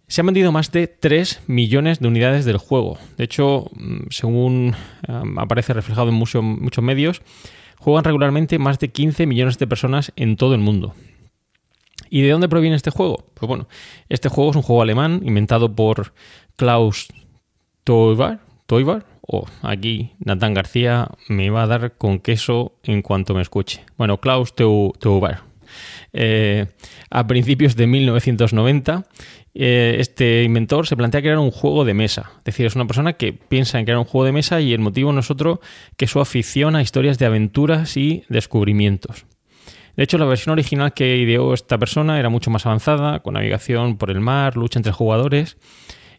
Se 0.08 0.22
han 0.22 0.26
vendido 0.28 0.52
más 0.52 0.72
de 0.72 0.86
3 0.86 1.42
millones 1.48 2.00
de 2.00 2.08
unidades 2.08 2.46
del 2.46 2.56
juego. 2.56 2.96
De 3.18 3.24
hecho, 3.24 3.66
mm, 3.74 4.04
según 4.08 4.74
um, 5.06 5.38
aparece 5.38 5.74
reflejado 5.74 6.08
en 6.08 6.14
mucho- 6.14 6.40
muchos 6.40 6.82
medios, 6.82 7.20
juegan 7.82 8.04
regularmente 8.04 8.58
más 8.58 8.78
de 8.78 8.88
15 8.88 9.26
millones 9.26 9.58
de 9.58 9.66
personas 9.66 10.12
en 10.14 10.36
todo 10.36 10.54
el 10.54 10.60
mundo. 10.60 10.94
¿Y 12.10 12.22
de 12.22 12.30
dónde 12.30 12.48
proviene 12.48 12.76
este 12.76 12.90
juego? 12.90 13.24
Pues 13.34 13.48
bueno, 13.48 13.66
este 14.08 14.28
juego 14.28 14.50
es 14.50 14.56
un 14.56 14.62
juego 14.62 14.82
alemán 14.82 15.20
inventado 15.24 15.74
por 15.74 16.14
Klaus 16.56 17.08
Teuber, 17.84 18.38
Teuber 18.66 19.04
o 19.22 19.46
aquí 19.62 20.12
Natán 20.18 20.54
García 20.54 21.08
me 21.28 21.50
va 21.50 21.64
a 21.64 21.66
dar 21.66 21.96
con 21.96 22.20
queso 22.20 22.74
en 22.84 23.02
cuanto 23.02 23.34
me 23.34 23.42
escuche. 23.42 23.84
Bueno, 23.96 24.20
Klaus 24.20 24.54
Teuber. 24.54 25.51
Eh, 26.12 26.66
a 27.10 27.26
principios 27.26 27.76
de 27.76 27.86
1990, 27.86 29.06
eh, 29.54 29.96
este 29.98 30.44
inventor 30.44 30.86
se 30.86 30.96
plantea 30.96 31.20
crear 31.20 31.38
un 31.38 31.50
juego 31.50 31.84
de 31.84 31.94
mesa. 31.94 32.32
Es 32.38 32.44
decir, 32.44 32.66
es 32.66 32.74
una 32.74 32.86
persona 32.86 33.14
que 33.14 33.32
piensa 33.32 33.78
en 33.78 33.84
crear 33.84 33.98
un 33.98 34.04
juego 34.04 34.24
de 34.24 34.32
mesa 34.32 34.60
y 34.60 34.72
el 34.72 34.80
motivo 34.80 35.12
no 35.12 35.20
es 35.20 35.30
otro 35.30 35.60
que 35.96 36.06
su 36.06 36.20
afición 36.20 36.76
a 36.76 36.82
historias 36.82 37.18
de 37.18 37.26
aventuras 37.26 37.96
y 37.96 38.24
descubrimientos. 38.28 39.26
De 39.96 40.04
hecho, 40.04 40.16
la 40.16 40.24
versión 40.24 40.54
original 40.54 40.94
que 40.94 41.18
ideó 41.18 41.52
esta 41.52 41.76
persona 41.78 42.18
era 42.18 42.30
mucho 42.30 42.50
más 42.50 42.64
avanzada, 42.64 43.20
con 43.20 43.34
navegación 43.34 43.98
por 43.98 44.10
el 44.10 44.20
mar, 44.20 44.56
lucha 44.56 44.78
entre 44.78 44.92
jugadores, 44.92 45.58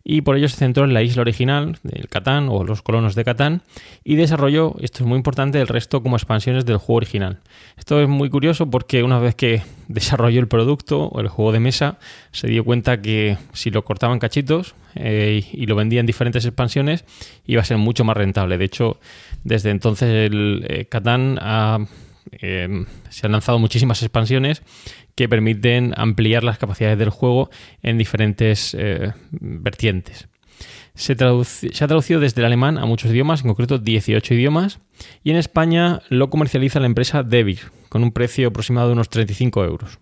y 0.03 0.21
por 0.21 0.35
ello 0.35 0.49
se 0.49 0.57
centró 0.57 0.83
en 0.83 0.93
la 0.93 1.01
isla 1.01 1.21
original 1.21 1.77
del 1.83 2.09
Catán 2.09 2.49
o 2.49 2.63
los 2.63 2.81
colonos 2.81 3.15
de 3.15 3.23
Catán 3.23 3.61
y 4.03 4.15
desarrolló, 4.15 4.75
esto 4.81 5.03
es 5.03 5.07
muy 5.07 5.15
importante, 5.15 5.61
el 5.61 5.67
resto 5.67 6.03
como 6.03 6.17
expansiones 6.17 6.65
del 6.65 6.77
juego 6.77 6.97
original. 6.97 7.39
Esto 7.77 8.01
es 8.01 8.09
muy 8.09 8.29
curioso 8.29 8.69
porque 8.69 9.03
una 9.03 9.19
vez 9.19 9.35
que 9.35 9.61
desarrolló 9.87 10.41
el 10.41 10.47
producto 10.47 11.05
o 11.05 11.21
el 11.21 11.29
juego 11.29 11.53
de 11.53 11.61
mesa, 11.61 11.99
se 12.31 12.47
dio 12.47 12.65
cuenta 12.65 13.01
que 13.01 13.37
si 13.53 13.71
lo 13.71 13.85
cortaban 13.85 14.19
cachitos 14.19 14.75
eh, 14.95 15.45
y 15.51 15.65
lo 15.67 15.75
vendía 15.75 16.01
en 16.01 16.05
diferentes 16.05 16.43
expansiones, 16.45 17.05
iba 17.45 17.61
a 17.61 17.65
ser 17.65 17.77
mucho 17.77 18.03
más 18.03 18.17
rentable. 18.17 18.57
De 18.57 18.65
hecho, 18.65 18.99
desde 19.43 19.69
entonces 19.69 20.09
el 20.09 20.65
eh, 20.67 20.85
Catán 20.85 21.37
ha 21.41 21.79
eh, 22.31 22.85
se 23.09 23.25
han 23.25 23.31
lanzado 23.31 23.59
muchísimas 23.59 24.01
expansiones 24.01 24.63
que 25.15 25.29
permiten 25.29 25.93
ampliar 25.97 26.43
las 26.43 26.57
capacidades 26.57 26.97
del 26.97 27.09
juego 27.09 27.49
en 27.81 27.97
diferentes 27.97 28.75
eh, 28.77 29.13
vertientes. 29.31 30.27
Se, 30.95 31.13
ha 31.13 31.87
traducido 31.87 32.19
desde 32.19 32.41
el 32.41 32.45
alemán 32.45 32.77
a 32.77 32.85
muchos 32.85 33.11
idiomas, 33.11 33.41
en 33.41 33.47
concreto 33.47 33.79
18 33.79 34.33
idiomas, 34.35 34.79
y 35.23 35.31
en 35.31 35.37
España 35.37 36.01
lo 36.09 36.29
comercializa 36.29 36.79
la 36.79 36.85
empresa 36.85 37.23
Devir, 37.23 37.71
con 37.89 38.03
un 38.03 38.11
precio 38.11 38.47
aproximado 38.47 38.87
de 38.87 38.93
unos 38.93 39.09
35 39.09 39.63
euros. 39.65 39.99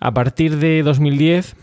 A 0.00 0.12
partir 0.14 0.56
de 0.56 0.82
2010, 0.82 1.56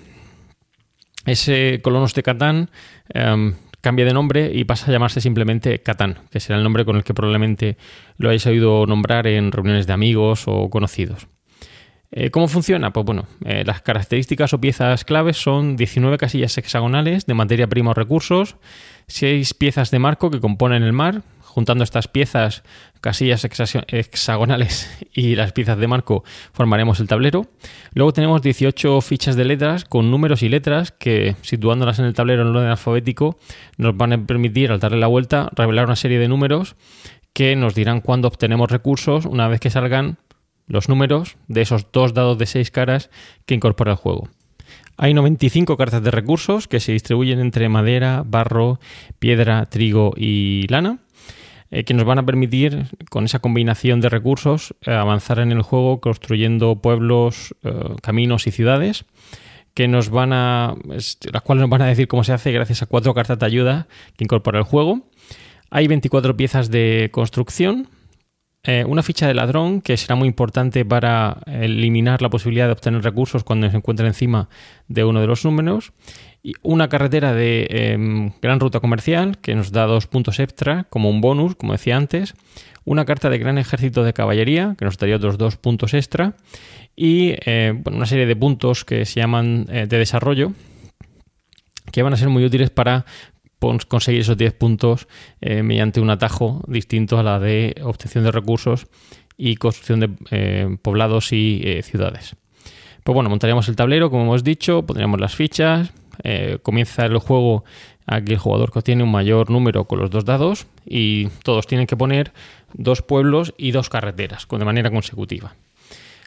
ese 1.26 1.82
Colonos 1.82 2.14
de 2.14 2.24
Catán 2.24 2.70
em, 3.14 3.56
cambia 3.82 4.06
de 4.06 4.14
nombre 4.14 4.52
y 4.54 4.64
pasa 4.64 4.88
a 4.88 4.92
llamarse 4.92 5.20
simplemente 5.20 5.80
Catán, 5.80 6.20
que 6.32 6.40
será 6.40 6.58
el 6.58 6.64
nombre 6.64 6.86
con 6.86 6.96
el 6.96 7.04
que 7.04 7.14
probablemente 7.14 7.78
lo 8.18 8.30
hayáis 8.30 8.46
oído 8.46 8.86
nombrar 8.86 9.28
en 9.28 9.52
reuniones 9.52 9.86
de 9.86 9.94
amigos 9.94 10.44
o 10.48 10.70
conocidos. 10.70 11.28
Eh, 12.17 12.32
¿Cómo 12.32 12.47
funciona? 12.47 12.91
Pues 12.93 13.06
bueno, 13.06 13.28
eh, 13.43 13.63
las 13.65 13.82
características 13.82 14.54
o 14.54 14.62
piezas 14.62 15.04
claves 15.04 15.36
son 15.36 15.75
19 15.75 16.17
casillas 16.17 16.58
hexagonales 16.58 17.25
de 17.25 17.34
materia 17.34 17.67
prima 17.67 17.91
o 17.91 17.93
recursos, 17.93 18.56
6 19.08 19.54
piezas 19.54 19.91
de 19.91 19.99
marco 19.99 20.32
que 20.32 20.39
componen 20.39 20.82
el 20.84 20.93
mar. 20.93 21.23
Juntando 21.43 21.86
estas 21.86 22.10
piezas, 22.10 22.63
casillas 22.99 23.43
hexa- 23.45 23.86
hexagonales 23.88 24.89
y 25.13 25.36
las 25.36 25.51
piezas 25.54 25.78
de 25.78 25.88
marco, 25.88 26.23
formaremos 26.54 26.99
el 27.01 27.08
tablero. 27.08 27.47
Luego 27.93 28.12
tenemos 28.13 28.41
18 28.41 28.99
fichas 29.01 29.36
de 29.36 29.45
letras 29.45 29.84
con 29.86 30.10
números 30.12 30.41
y 30.41 30.49
letras 30.49 30.91
que, 30.91 31.36
situándolas 31.41 31.99
en 31.99 32.06
el 32.06 32.13
tablero 32.13 32.41
en 32.43 32.49
orden 32.49 32.67
alfabético, 32.69 33.38
nos 33.78 33.95
van 33.95 34.13
a 34.13 34.25
permitir, 34.25 34.71
al 34.71 34.80
darle 34.80 34.99
la 34.99 35.08
vuelta, 35.08 35.49
revelar 35.56 35.86
una 35.86 35.95
serie 35.97 36.19
de 36.19 36.28
números 36.30 36.75
que 37.34 37.56
nos 37.58 37.75
dirán 37.75 37.99
cuándo 38.01 38.28
obtenemos 38.30 38.71
recursos 38.71 39.25
una 39.25 39.47
vez 39.49 39.60
que 39.60 39.69
salgan 39.69 40.17
los 40.67 40.89
números 40.89 41.38
de 41.47 41.62
esos 41.62 41.91
dos 41.91 42.13
dados 42.13 42.38
de 42.38 42.45
seis 42.45 42.71
caras 42.71 43.10
que 43.45 43.56
incorpora 43.56 43.91
el 43.91 43.97
juego. 43.97 44.30
Hay 44.97 45.13
95 45.13 45.75
cartas 45.78 46.04
de 46.04 46.12
recursos 46.12 46.67
que 46.67 46.80
se 46.80 46.93
distribuyen 46.93 47.39
entre 47.39 47.67
madera, 47.67 48.23
barro, 48.25 48.80
piedra, 49.19 49.65
trigo 49.65 50.13
y 50.15 50.67
lana, 50.69 50.99
eh, 51.69 51.84
que 51.84 51.93
nos 51.93 52.06
van 52.06 52.19
a 52.19 52.25
permitir, 52.25 52.86
con 53.10 53.25
esa 53.25 53.39
combinación 53.39 53.99
de 53.99 54.10
recursos, 54.10 54.73
eh, 54.86 54.91
avanzar 54.91 55.39
en 55.39 55.51
el 55.51 55.63
juego 55.63 55.99
construyendo 55.99 56.78
pueblos, 56.78 57.54
eh, 57.63 57.73
caminos 58.01 58.47
y 58.47 58.51
ciudades, 58.51 59.06
que 59.73 59.89
nos 59.89 60.10
van 60.10 60.32
a. 60.32 60.75
las 60.88 61.41
cuales 61.43 61.62
nos 61.62 61.69
van 61.69 61.82
a 61.82 61.88
decir 61.88 62.08
cómo 62.08 62.23
se 62.23 62.32
hace 62.32 62.54
gracias 62.54 62.82
a 62.82 62.86
cuatro 62.86 63.13
cartas 63.13 63.38
de 63.38 63.45
ayuda 63.45 63.88
que 64.15 64.23
incorpora 64.23 64.60
el 64.60 64.63
juego. 64.63 65.10
Hay 65.69 65.88
24 65.88 66.38
piezas 66.38 66.71
de 66.71 67.10
construcción, 67.12 67.89
eh, 68.65 68.84
una 68.88 69.04
ficha 69.04 69.28
de 69.28 69.34
ladrón 69.34 69.82
que 69.82 69.97
será 69.97 70.15
muy 70.15 70.28
importante 70.28 70.84
para 70.86 71.38
eliminar 71.45 72.21
la 72.21 72.30
posibilidad 72.30 72.65
de 72.65 72.73
obtener 72.73 73.04
recursos 73.04 73.43
cuando 73.43 73.69
se 73.69 73.78
encuentre 73.78 74.08
encima 74.08 74.49
de 74.88 75.04
uno 75.04 75.21
de 75.21 75.28
los 75.28 75.45
números. 75.45 75.93
Y 76.41 76.54
una 76.62 76.89
carretera 76.89 77.34
de 77.34 77.67
em, 77.69 78.32
gran 78.41 78.60
ruta 78.60 78.80
comercial 78.80 79.38
que 79.39 79.56
nos 79.56 79.71
da 79.71 79.86
dos 79.86 80.08
puntos 80.08 80.39
extra 80.39 80.86
como 80.89 81.10
un 81.10 81.21
bonus, 81.21 81.56
como 81.56 81.73
decía 81.73 81.97
antes. 81.97 82.34
Una 82.84 83.06
carta 83.06 83.32
de 83.32 83.39
gran 83.39 83.58
ejército 83.58 84.04
de 84.04 84.13
caballería 84.13 84.75
que 84.78 84.86
nos 84.86 84.97
daría 84.97 85.15
otros 85.15 85.38
dos 85.38 85.58
puntos 85.58 85.93
extra. 85.93 86.36
Y 86.95 87.34
eh, 87.45 87.73
una 87.86 88.06
serie 88.06 88.25
de 88.25 88.36
puntos 88.36 88.86
que 88.86 89.06
se 89.06 89.19
llaman 89.19 89.67
eh, 89.69 89.88
de 89.88 89.97
desarrollo 89.97 90.54
que 91.91 92.04
van 92.04 92.13
a 92.13 92.17
ser 92.17 92.30
muy 92.30 92.43
útiles 92.43 92.69
para 92.69 93.06
conseguir 93.88 94.22
esos 94.22 94.38
10 94.38 94.54
puntos 94.54 95.08
eh, 95.41 95.63
mediante 95.63 96.02
un 96.02 96.10
atajo 96.10 96.63
distinto 96.68 97.18
a 97.20 97.24
la 97.24 97.39
de 97.39 97.76
obtención 97.84 98.24
de 98.24 98.32
recursos 98.32 98.88
y 99.38 99.56
construcción 99.56 100.00
de 100.00 100.10
eh, 100.32 100.78
poblados 100.82 101.32
y 101.34 101.62
eh, 101.63 101.84
ciudades. 101.84 102.36
Pues 103.04 103.13
bueno, 103.13 103.30
montaríamos 103.30 103.68
el 103.68 103.76
tablero, 103.76 104.10
como 104.10 104.24
hemos 104.24 104.44
dicho, 104.44 104.84
pondríamos 104.84 105.20
las 105.20 105.36
fichas, 105.36 105.94
comienza 106.63 107.06
el 107.06 107.18
juego 107.20 107.65
aquí 108.08 108.34
el 108.34 108.39
jugador 108.39 108.72
que 108.72 108.82
tiene 108.82 109.04
un 109.04 109.12
mayor 109.12 109.52
número 109.52 109.84
con 109.86 110.00
los 110.00 110.10
dos 110.10 110.26
dados 110.26 110.65
y 110.86 111.28
todos 111.44 111.68
tienen 111.68 111.86
que 111.86 111.98
poner 111.98 112.32
dos 112.74 113.02
pueblos 113.02 113.54
y 113.58 113.72
dos 113.72 113.89
carreteras 113.89 114.48
de 114.50 114.65
manera 114.65 114.89
consecutiva. 114.89 115.56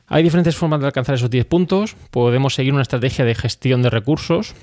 Hay 0.07 0.23
diferentes 0.23 0.57
formas 0.57 0.81
de 0.81 0.87
alcanzar 0.87 1.17
esos 1.17 1.31
10 1.31 1.45
puntos. 1.47 1.97
Podemos 2.11 2.55
seguir 2.55 2.73
una 2.73 2.83
estrategia 2.83 3.25
de 3.27 3.35
gestión 3.35 3.83
de 3.83 3.91
recursos, 3.91 4.55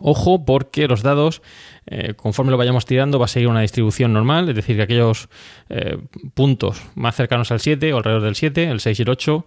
Ojo 0.00 0.44
porque 0.44 0.88
los 0.88 1.02
dados, 1.02 1.42
eh, 1.86 2.14
conforme 2.14 2.50
lo 2.50 2.56
vayamos 2.56 2.86
tirando, 2.86 3.18
va 3.18 3.26
a 3.26 3.28
seguir 3.28 3.48
una 3.48 3.60
distribución 3.60 4.12
normal, 4.12 4.48
es 4.48 4.56
decir, 4.56 4.76
que 4.76 4.82
aquellos 4.82 5.28
eh, 5.68 5.98
puntos 6.34 6.82
más 6.94 7.16
cercanos 7.16 7.50
al 7.50 7.60
7 7.60 7.92
o 7.92 7.98
alrededor 7.98 8.22
del 8.22 8.34
7, 8.34 8.64
el 8.64 8.80
6 8.80 8.98
y 8.98 9.02
el 9.02 9.08
8, 9.08 9.46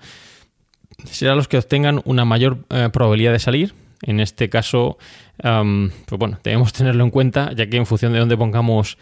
serán 1.05 1.37
los 1.37 1.47
que 1.47 1.57
obtengan 1.57 2.01
una 2.05 2.25
mayor 2.25 2.59
eh, 2.69 2.89
probabilidad 2.91 3.31
de 3.31 3.39
salir. 3.39 3.73
En 4.03 4.19
este 4.19 4.47
caso, 4.47 4.99
pues 5.41 6.19
bueno, 6.19 6.37
debemos 6.43 6.71
tenerlo 6.77 7.03
en 7.03 7.09
cuenta, 7.09 7.51
ya 7.53 7.67
que 7.67 7.77
en 7.77 7.87
función 7.87 8.13
de 8.13 8.19
dónde 8.19 8.37
pongamos 8.37 8.97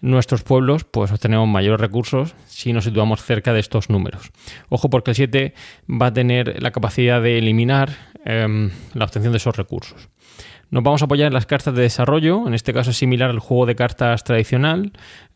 nuestros 0.00 0.42
pueblos, 0.42 0.84
pues 0.84 1.10
obtenemos 1.12 1.48
mayores 1.48 1.80
recursos 1.80 2.34
si 2.46 2.72
nos 2.72 2.84
situamos 2.84 3.22
cerca 3.22 3.52
de 3.52 3.60
estos 3.60 3.90
números. 3.90 4.30
Ojo 4.68 4.90
porque 4.90 5.10
el 5.10 5.16
7 5.16 5.54
va 5.88 6.06
a 6.06 6.12
tener 6.12 6.62
la 6.62 6.70
capacidad 6.70 7.20
de 7.22 7.38
eliminar 7.38 7.96
em, 8.24 8.70
la 8.94 9.04
obtención 9.04 9.32
de 9.32 9.38
esos 9.38 9.56
recursos. 9.56 10.08
Nos 10.70 10.82
vamos 10.82 11.00
a 11.02 11.06
apoyar 11.06 11.28
en 11.28 11.32
las 11.34 11.46
cartas 11.46 11.74
de 11.74 11.82
desarrollo, 11.82 12.46
en 12.46 12.54
este 12.54 12.74
caso 12.74 12.90
es 12.90 12.96
similar 12.98 13.30
al 13.30 13.38
juego 13.38 13.64
de 13.66 13.74
cartas 13.74 14.22
tradicional, 14.24 14.92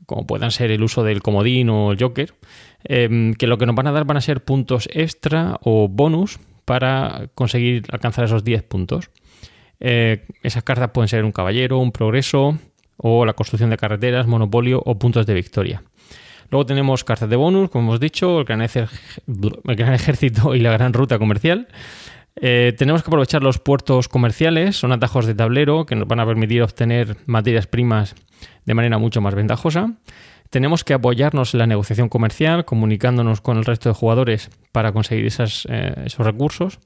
como 0.06 0.26
puedan 0.26 0.50
ser 0.50 0.70
el 0.70 0.82
uso 0.82 1.04
del 1.04 1.22
comodín 1.22 1.70
o 1.70 1.92
el 1.92 1.98
joker, 1.98 2.34
em, 2.84 3.32
que 3.34 3.46
lo 3.46 3.56
que 3.56 3.64
nos 3.66 3.74
van 3.74 3.86
a 3.86 3.92
dar 3.92 4.04
van 4.04 4.18
a 4.18 4.20
ser 4.20 4.44
puntos 4.44 4.88
extra 4.92 5.58
o 5.62 5.88
bonus 5.88 6.38
para 6.64 7.28
conseguir 7.34 7.84
alcanzar 7.90 8.24
esos 8.26 8.44
10 8.44 8.62
puntos. 8.62 9.10
Eh, 9.80 10.26
esas 10.42 10.62
cartas 10.64 10.90
pueden 10.92 11.08
ser 11.08 11.24
un 11.24 11.32
caballero, 11.32 11.78
un 11.78 11.92
progreso 11.92 12.58
o 12.98 13.24
la 13.24 13.32
construcción 13.32 13.70
de 13.70 13.76
carreteras, 13.78 14.26
monopolio 14.26 14.82
o 14.84 14.98
puntos 14.98 15.26
de 15.26 15.34
victoria. 15.34 15.82
Luego 16.50 16.66
tenemos 16.66 17.02
cartas 17.04 17.30
de 17.30 17.36
bonus, 17.36 17.70
como 17.70 17.84
hemos 17.88 18.00
dicho, 18.00 18.40
el 18.40 18.44
gran, 18.44 18.60
ejer- 18.60 18.90
el 19.26 19.76
gran 19.76 19.94
ejército 19.94 20.54
y 20.54 20.60
la 20.60 20.70
gran 20.72 20.92
ruta 20.92 21.18
comercial. 21.18 21.66
Eh, 22.36 22.74
tenemos 22.78 23.02
que 23.02 23.10
aprovechar 23.10 23.42
los 23.42 23.58
puertos 23.58 24.08
comerciales, 24.08 24.76
son 24.76 24.92
atajos 24.92 25.26
de 25.26 25.34
tablero 25.34 25.86
que 25.86 25.94
nos 25.94 26.08
van 26.08 26.20
a 26.20 26.26
permitir 26.26 26.62
obtener 26.62 27.16
materias 27.26 27.66
primas 27.66 28.14
de 28.64 28.74
manera 28.74 28.98
mucho 28.98 29.20
más 29.20 29.34
ventajosa. 29.34 29.94
Tenemos 30.52 30.84
que 30.84 30.92
apoyarnos 30.92 31.54
en 31.54 31.60
la 31.60 31.66
negociación 31.66 32.10
comercial, 32.10 32.66
comunicándonos 32.66 33.40
con 33.40 33.56
el 33.56 33.64
resto 33.64 33.88
de 33.88 33.94
jugadores 33.94 34.50
para 34.70 34.92
conseguir 34.92 35.24
eh, 35.24 35.94
esos 36.04 36.26
recursos. 36.26 36.78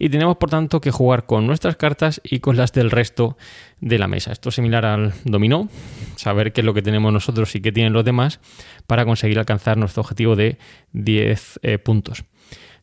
Y 0.00 0.08
tenemos, 0.08 0.36
por 0.36 0.50
tanto, 0.50 0.80
que 0.80 0.90
jugar 0.90 1.24
con 1.24 1.46
nuestras 1.46 1.76
cartas 1.76 2.20
y 2.24 2.40
con 2.40 2.56
las 2.56 2.72
del 2.72 2.90
resto 2.90 3.36
de 3.80 4.00
la 4.00 4.08
mesa. 4.08 4.32
Esto 4.32 4.48
es 4.48 4.56
similar 4.56 4.84
al 4.84 5.14
dominó, 5.24 5.68
saber 6.16 6.52
qué 6.52 6.62
es 6.62 6.64
lo 6.64 6.74
que 6.74 6.82
tenemos 6.82 7.12
nosotros 7.12 7.54
y 7.54 7.60
qué 7.60 7.70
tienen 7.70 7.92
los 7.92 8.04
demás 8.04 8.40
para 8.88 9.04
conseguir 9.04 9.38
alcanzar 9.38 9.76
nuestro 9.76 10.00
objetivo 10.00 10.34
de 10.34 10.58
10 10.92 11.60
eh, 11.62 11.78
puntos. 11.78 12.24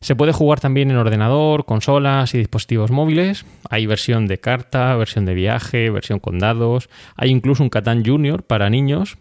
Se 0.02 0.16
puede 0.16 0.32
jugar 0.32 0.58
también 0.58 0.90
en 0.90 0.96
ordenador, 0.96 1.64
consolas 1.64 2.34
y 2.34 2.38
dispositivos 2.38 2.90
móviles. 2.90 3.46
Hay 3.70 3.86
versión 3.86 4.26
de 4.26 4.38
carta, 4.38 4.96
versión 4.96 5.26
de 5.26 5.34
viaje, 5.34 5.90
versión 5.90 6.18
con 6.18 6.40
dados. 6.40 6.90
Hay 7.14 7.30
incluso 7.30 7.62
un 7.62 7.70
Catán 7.70 8.04
Junior 8.04 8.42
para 8.42 8.68
niños. 8.68 9.16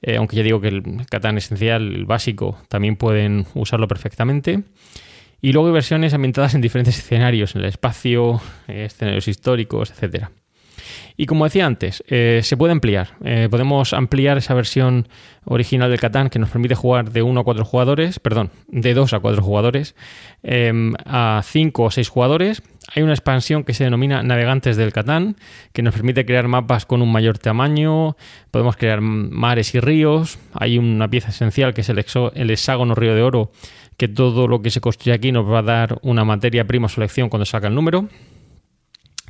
Eh, 0.00 0.16
aunque 0.16 0.36
ya 0.36 0.44
digo 0.44 0.60
que 0.60 0.68
el 0.68 1.06
Catán 1.10 1.38
esencial, 1.38 1.92
el 1.92 2.06
básico, 2.06 2.56
también 2.68 2.94
pueden 2.94 3.46
usarlo 3.54 3.88
perfectamente. 3.88 4.62
Y 5.40 5.52
luego 5.52 5.66
hay 5.66 5.74
versiones 5.74 6.14
ambientadas 6.14 6.54
en 6.54 6.60
diferentes 6.60 6.96
escenarios, 6.96 7.56
en 7.56 7.62
el 7.62 7.68
espacio, 7.68 8.40
eh, 8.68 8.84
escenarios 8.84 9.26
históricos, 9.26 9.90
etcétera. 9.90 10.30
Y 11.16 11.26
como 11.26 11.44
decía 11.44 11.66
antes, 11.66 12.02
eh, 12.08 12.40
se 12.42 12.56
puede 12.56 12.72
ampliar. 12.72 13.10
Eh, 13.24 13.48
podemos 13.50 13.92
ampliar 13.92 14.38
esa 14.38 14.54
versión 14.54 15.08
original 15.44 15.90
del 15.90 16.00
Catán 16.00 16.28
que 16.30 16.38
nos 16.38 16.50
permite 16.50 16.74
jugar 16.74 17.10
de 17.10 17.22
1 17.22 17.40
a 17.40 17.44
4 17.44 17.64
jugadores, 17.64 18.18
perdón, 18.20 18.50
de 18.68 18.94
2 18.94 19.12
a 19.12 19.20
4 19.20 19.42
jugadores, 19.42 19.94
eh, 20.42 20.72
a 21.04 21.40
5 21.44 21.82
o 21.84 21.90
6 21.90 22.08
jugadores. 22.08 22.62
Hay 22.94 23.02
una 23.02 23.12
expansión 23.12 23.64
que 23.64 23.74
se 23.74 23.84
denomina 23.84 24.22
Navegantes 24.22 24.76
del 24.76 24.92
Catán, 24.92 25.36
que 25.72 25.82
nos 25.82 25.94
permite 25.94 26.26
crear 26.26 26.48
mapas 26.48 26.84
con 26.84 27.00
un 27.00 27.10
mayor 27.12 27.38
tamaño, 27.38 28.16
podemos 28.50 28.76
crear 28.76 29.00
mares 29.00 29.74
y 29.74 29.80
ríos. 29.80 30.38
Hay 30.52 30.78
una 30.78 31.08
pieza 31.08 31.28
esencial 31.30 31.74
que 31.74 31.82
es 31.82 31.88
el, 31.88 31.98
exo- 31.98 32.32
el 32.34 32.50
hexágono 32.50 32.94
río 32.94 33.14
de 33.14 33.22
oro, 33.22 33.52
que 33.96 34.08
todo 34.08 34.48
lo 34.48 34.62
que 34.62 34.70
se 34.70 34.80
construye 34.80 35.14
aquí 35.14 35.32
nos 35.32 35.48
va 35.48 35.60
a 35.60 35.62
dar 35.62 35.98
una 36.02 36.24
materia 36.24 36.66
prima 36.66 36.88
selección 36.88 37.28
cuando 37.28 37.44
salga 37.46 37.68
el 37.68 37.74
número. 37.74 38.08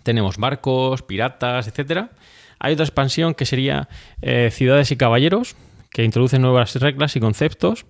Tenemos 0.02 0.36
barcos, 0.36 1.02
piratas, 1.02 1.68
etcétera. 1.68 2.10
Hay 2.58 2.74
otra 2.74 2.84
expansión 2.84 3.34
que 3.34 3.44
sería 3.44 3.88
eh, 4.20 4.50
Ciudades 4.52 4.90
y 4.92 4.96
Caballeros, 4.96 5.56
que 5.90 6.04
introduce 6.04 6.38
nuevas 6.38 6.74
reglas 6.76 7.16
y 7.16 7.20
conceptos. 7.20 7.86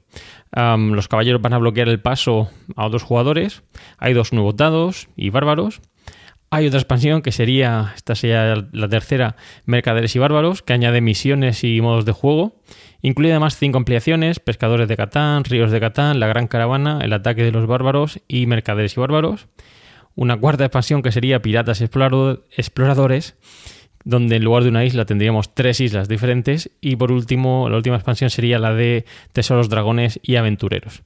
Los 0.54 1.08
caballeros 1.08 1.40
van 1.40 1.52
a 1.52 1.58
bloquear 1.58 1.88
el 1.88 2.00
paso 2.00 2.50
a 2.76 2.86
otros 2.86 3.02
jugadores. 3.02 3.62
Hay 3.98 4.12
dos 4.12 4.32
nuevos 4.32 4.56
dados 4.56 5.08
y 5.16 5.30
bárbaros. 5.30 5.80
Hay 6.50 6.66
otra 6.66 6.80
expansión 6.80 7.22
que 7.22 7.32
sería, 7.32 7.92
esta 7.96 8.14
sería 8.14 8.66
la 8.72 8.88
tercera, 8.88 9.36
Mercaderes 9.64 10.14
y 10.16 10.18
Bárbaros, 10.18 10.62
que 10.62 10.74
añade 10.74 11.00
misiones 11.00 11.64
y 11.64 11.80
modos 11.80 12.04
de 12.04 12.12
juego. 12.12 12.60
Incluye 13.00 13.30
además 13.30 13.56
cinco 13.56 13.78
ampliaciones, 13.78 14.38
Pescadores 14.38 14.86
de 14.86 14.96
Catán, 14.98 15.44
Ríos 15.44 15.70
de 15.70 15.80
Catán, 15.80 16.20
La 16.20 16.26
Gran 16.26 16.48
Caravana, 16.48 16.98
El 17.02 17.14
Ataque 17.14 17.42
de 17.42 17.52
los 17.52 17.66
Bárbaros 17.66 18.20
y 18.28 18.44
Mercaderes 18.44 18.96
y 18.96 19.00
Bárbaros 19.00 19.48
una 20.14 20.36
cuarta 20.36 20.64
expansión 20.64 21.02
que 21.02 21.12
sería 21.12 21.42
Piratas 21.42 21.80
Explorado- 21.80 22.44
Exploradores, 22.56 23.36
donde 24.04 24.36
en 24.36 24.44
lugar 24.44 24.64
de 24.64 24.70
una 24.70 24.84
isla 24.84 25.04
tendríamos 25.04 25.54
tres 25.54 25.80
islas 25.80 26.08
diferentes. 26.08 26.70
Y 26.80 26.96
por 26.96 27.12
último, 27.12 27.68
la 27.68 27.76
última 27.76 27.96
expansión 27.96 28.30
sería 28.30 28.58
la 28.58 28.74
de 28.74 29.04
Tesoros, 29.32 29.68
Dragones 29.68 30.18
y 30.22 30.36
Aventureros. 30.36 31.02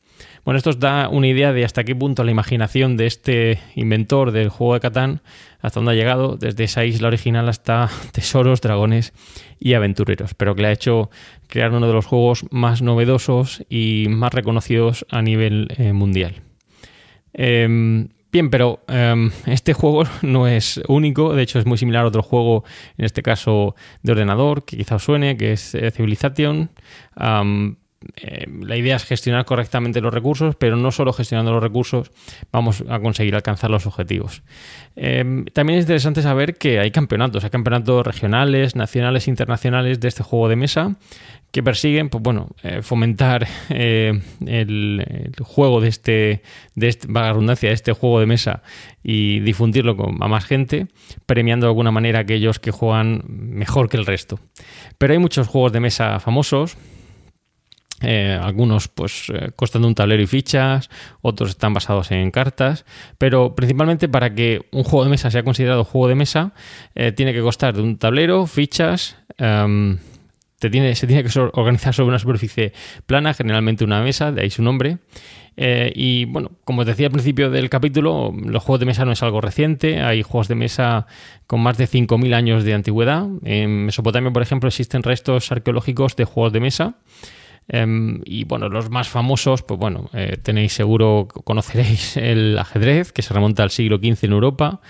Bueno, 0.47 0.57
esto 0.57 0.71
os 0.71 0.81
da 0.81 1.09
una 1.09 1.27
idea 1.27 1.53
de 1.53 1.65
hasta 1.65 1.85
qué 1.85 1.95
punto 1.95 2.25
la 2.25 2.31
imaginación 2.31 2.97
de 2.97 3.07
este 3.07 3.59
inventor 3.75 4.31
del 4.31 4.49
juego 4.49 4.75
de 4.75 4.81
Catán, 4.81 5.21
hasta 5.61 5.81
dónde 5.81 5.93
ha 5.93 5.95
llegado, 5.95 6.37
desde 6.37 6.65
esa 6.65 6.85
isla 6.85 7.09
original 7.09 7.49
hasta 7.49 7.91
tesoros, 8.13 8.61
dragones 8.63 9.13
y 9.59 9.75
aventureros, 9.75 10.33
pero 10.35 10.55
que 10.55 10.63
le 10.63 10.69
ha 10.69 10.73
hecho 10.73 11.11
crear 11.49 11.73
uno 11.73 11.87
de 11.87 11.93
los 11.93 12.07
juegos 12.07 12.47
más 12.51 12.81
novedosos 12.81 13.63
y 13.69 14.07
más 14.09 14.33
reconocidos 14.33 15.05
a 15.11 15.21
nivel 15.21 15.69
eh, 15.77 15.93
mundial. 15.93 16.41
Em, 17.35 18.09
Bien, 18.33 18.51
pero 18.51 18.81
em, 18.89 19.31
este 19.47 19.73
juego 19.73 20.05
no 20.23 20.47
es 20.47 20.81
único, 20.89 21.35
de 21.35 21.43
hecho 21.43 21.59
es 21.59 21.67
muy 21.67 21.79
similar 21.79 22.05
a 22.05 22.09
otro 22.09 22.23
juego, 22.23 22.65
en 22.99 23.05
este 23.05 23.23
caso 23.23 23.75
de 24.03 24.13
ordenador, 24.13 24.65
que 24.65 24.77
quizá 24.77 24.97
os 24.97 25.05
suene, 25.05 25.37
que 25.37 25.53
es 25.53 25.75
eh, 25.75 25.91
Civilization. 25.91 26.71
Eh, 28.17 28.47
la 28.61 28.77
idea 28.77 28.97
es 28.97 29.05
gestionar 29.05 29.45
correctamente 29.45 30.01
los 30.01 30.13
recursos, 30.13 30.55
pero 30.57 30.77
no 30.77 30.91
solo 30.91 31.13
gestionando 31.13 31.53
los 31.53 31.63
recursos 31.63 32.11
vamos 32.53 32.85
a 32.89 33.01
conseguir 33.01 33.35
alcanzar 33.35 33.71
los 33.71 33.87
objetivos. 33.87 34.43
Eh, 34.97 35.45
también 35.53 35.79
es 35.79 35.85
interesante 35.85 36.23
saber 36.23 36.57
que 36.57 36.79
hay 36.79 36.91
campeonatos, 36.91 37.45
hay 37.45 37.51
campeonatos 37.51 38.07
regionales, 38.07 38.77
nacionales, 38.77 39.29
internacionales 39.29 40.01
de 40.01 40.09
este 40.09 40.23
juego 40.23 40.49
de 40.49 40.57
mesa 40.57 40.97
que 41.53 41.63
persiguen, 41.63 42.11
pues 42.11 42.23
bueno, 42.23 42.51
eh, 42.63 42.83
fomentar 42.83 43.47
el, 43.71 44.23
el 44.47 45.33
juego 45.43 45.81
de 45.81 45.89
este, 45.89 46.43
de 46.75 46.89
este, 46.89 47.07
vaga 47.09 47.31
redundancia, 47.31 47.71
de 47.71 47.75
este 47.75 47.93
juego 47.93 48.21
de 48.21 48.27
mesa 48.27 48.63
y 49.03 49.41
difundirlo 49.41 49.97
con, 49.97 50.23
a 50.23 50.29
más 50.29 50.45
gente, 50.45 50.89
premiando 51.25 51.67
de 51.67 51.71
alguna 51.71 51.93
manera 51.93 52.19
a 52.19 52.23
aquellos 52.23 52.59
que 52.59 52.73
juegan 52.73 53.23
mejor 53.27 53.89
que 53.89 53.97
el 53.97 54.05
resto. 54.05 54.39
Pero 54.99 55.15
hay 55.15 55.19
muchos 55.19 55.49
juegos 55.49 55.73
de 55.73 55.81
mesa 55.81 56.21
famosos, 56.21 56.77
eh, 58.03 58.39
algunos 58.41 58.89
pues 58.89 59.31
eh, 59.33 59.51
costando 59.57 59.89
un 59.89 59.95
tablero 59.95 60.23
y 60.23 60.27
fichas, 60.27 60.91
otros 61.23 61.51
están 61.51 61.73
basados 61.73 62.11
en 62.11 62.31
cartas, 62.31 62.85
pero 63.19 63.55
principalmente 63.55 64.09
para 64.09 64.35
que 64.35 64.67
un 64.73 64.85
juego 64.85 65.05
de 65.05 65.11
mesa 65.11 65.31
sea 65.31 65.43
considerado 65.43 65.85
juego 65.85 66.09
de 66.09 66.15
mesa, 66.15 66.53
eh, 66.95 67.13
tiene 67.13 67.33
que 67.33 67.41
costar 67.41 67.75
de 67.75 67.83
un 67.83 67.97
tablero, 67.99 68.47
fichas, 68.47 69.17
em, 69.39 69.99
se 70.61 70.71
tiene 70.71 71.23
que 71.23 71.41
organizar 71.53 71.95
sobre 71.95 72.09
una 72.09 72.19
superficie 72.19 72.73
plana, 73.07 73.35
generalmente 73.35 73.85
una 73.85 74.03
mesa, 74.03 74.33
de 74.33 74.43
ahí 74.43 74.51
su 74.51 74.63
nombre. 74.63 74.99
Eh, 75.57 75.91
y 75.95 76.27
bueno, 76.27 76.53
como 76.65 76.83
os 76.83 76.87
decía 76.87 77.07
al 77.07 77.13
principio 77.13 77.51
del 77.51 77.71
capítulo, 77.71 78.33
los 78.45 78.63
juegos 78.63 78.81
de 78.81 78.87
mesa 78.87 79.05
no 79.05 79.13
es 79.13 79.23
algo 79.23 79.41
reciente, 79.41 80.03
hay 80.03 80.23
juegos 80.23 80.49
de 80.49 80.55
mesa 80.55 81.07
con 81.47 81.61
más 81.61 81.79
de 81.79 81.87
5.000 81.87 82.35
años 82.35 82.65
de 82.65 82.75
antigüedad. 82.75 83.27
En 83.43 83.87
Mesopotamia, 83.87 84.31
por 84.31 84.43
ejemplo, 84.43 84.69
existen 84.69 85.03
restos 85.03 85.51
arqueológicos 85.53 86.17
de 86.17 86.25
juegos 86.25 86.53
de 86.53 86.61
mesa. 86.61 86.95
Em, 87.69 88.21
y 88.25 88.45
bueno, 88.45 88.69
los 88.69 88.91
más 88.91 89.09
famosos, 89.09 89.63
pues 89.63 89.79
bueno, 89.81 90.09
eh, 90.13 90.37
tenéis 90.43 90.73
seguro, 90.73 91.27
conoceréis 91.45 92.17
el 92.17 92.59
ajedrez, 92.59 93.13
que 93.13 93.23
se 93.23 93.35
remonta 93.35 93.63
al 93.63 93.71
siglo 93.71 93.99
XV 93.99 94.25
en 94.25 94.33
Europa, 94.33 94.81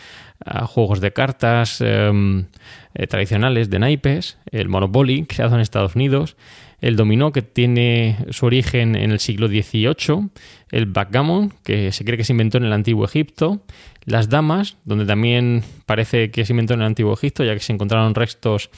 a 0.45 0.67
juegos 0.67 1.01
de 1.01 1.12
cartas 1.12 1.81
em, 1.81 2.47
eh, 2.95 3.07
tradicionales 3.07 3.71
de 3.71 3.79
naipes, 3.79 4.39
el 4.51 4.69
Monopoly, 4.69 5.25
creado 5.29 5.55
en 5.55 5.62
Estados 5.62 5.97
Unidos, 5.97 6.37
el 6.83 6.97
dominó, 6.97 7.33
que 7.33 7.41
tiene 7.41 8.19
su 8.31 8.45
origen 8.45 8.97
en 8.97 9.11
el 9.11 9.19
siglo 9.19 9.49
XVIII, 9.49 10.29
el 10.71 10.87
backgammon, 10.87 11.55
que 11.65 11.91
se 11.91 12.05
cree 12.05 12.19
que 12.19 12.25
se 12.25 12.35
inventó 12.35 12.59
en 12.59 12.65
el 12.65 12.73
antiguo 12.75 13.07
Egipto, 13.07 13.62
las 14.05 14.29
damas, 14.29 14.77
donde 14.85 15.07
también 15.07 15.65
parece 15.87 16.31
que 16.31 16.45
se 16.45 16.53
inventó 16.53 16.75
en 16.75 16.81
el 16.81 16.87
antiguo 16.87 17.15
Egipto, 17.15 17.45
ya 17.45 17.55
que 17.55 17.61
se 17.61 17.73
encontraron 17.73 18.15
restos 18.15 18.71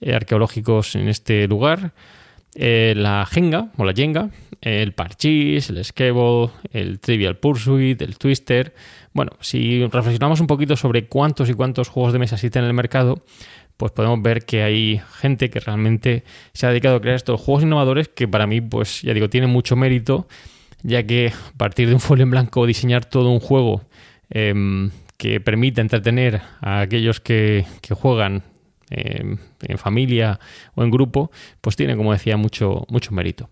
eh, 0.00 0.14
arqueológicos 0.14 0.96
en 0.96 1.08
este 1.08 1.46
lugar, 1.46 1.92
eh, 2.54 2.94
la 2.96 3.26
Jenga 3.26 3.70
o 3.76 3.84
la 3.84 3.92
Jenga, 3.92 4.30
el 4.60 4.92
Parchís, 4.92 5.70
el 5.70 5.84
Scrabble, 5.84 6.50
el 6.72 7.00
Trivial 7.00 7.36
Pursuit, 7.36 8.00
el 8.02 8.18
Twister. 8.18 8.74
Bueno, 9.12 9.32
si 9.40 9.84
reflexionamos 9.86 10.40
un 10.40 10.46
poquito 10.46 10.76
sobre 10.76 11.06
cuántos 11.06 11.48
y 11.48 11.54
cuántos 11.54 11.88
juegos 11.88 12.12
de 12.12 12.18
mesa 12.18 12.36
existen 12.36 12.62
en 12.62 12.68
el 12.68 12.74
mercado, 12.74 13.24
pues 13.76 13.92
podemos 13.92 14.22
ver 14.22 14.44
que 14.44 14.62
hay 14.62 15.00
gente 15.18 15.50
que 15.50 15.60
realmente 15.60 16.24
se 16.52 16.66
ha 16.66 16.70
dedicado 16.70 16.96
a 16.96 17.00
crear 17.00 17.16
estos 17.16 17.40
juegos 17.40 17.64
innovadores 17.64 18.08
que 18.08 18.28
para 18.28 18.46
mí, 18.46 18.60
pues 18.60 19.02
ya 19.02 19.14
digo, 19.14 19.28
tienen 19.28 19.50
mucho 19.50 19.74
mérito, 19.74 20.28
ya 20.82 21.02
que 21.04 21.28
a 21.28 21.58
partir 21.58 21.88
de 21.88 21.94
un 21.94 22.00
folio 22.00 22.22
en 22.22 22.30
blanco 22.30 22.66
diseñar 22.66 23.04
todo 23.04 23.30
un 23.30 23.40
juego 23.40 23.82
em, 24.30 24.90
que 25.16 25.40
permita 25.40 25.80
entretener 25.80 26.42
a 26.60 26.80
aquellos 26.80 27.20
que, 27.20 27.64
que 27.80 27.94
juegan 27.94 28.44
en 28.92 29.78
familia 29.78 30.38
o 30.74 30.82
en 30.82 30.90
grupo, 30.90 31.30
pues 31.60 31.76
tiene, 31.76 31.96
como 31.96 32.12
decía, 32.12 32.36
mucho, 32.36 32.84
mucho 32.88 33.12
mérito. 33.12 33.48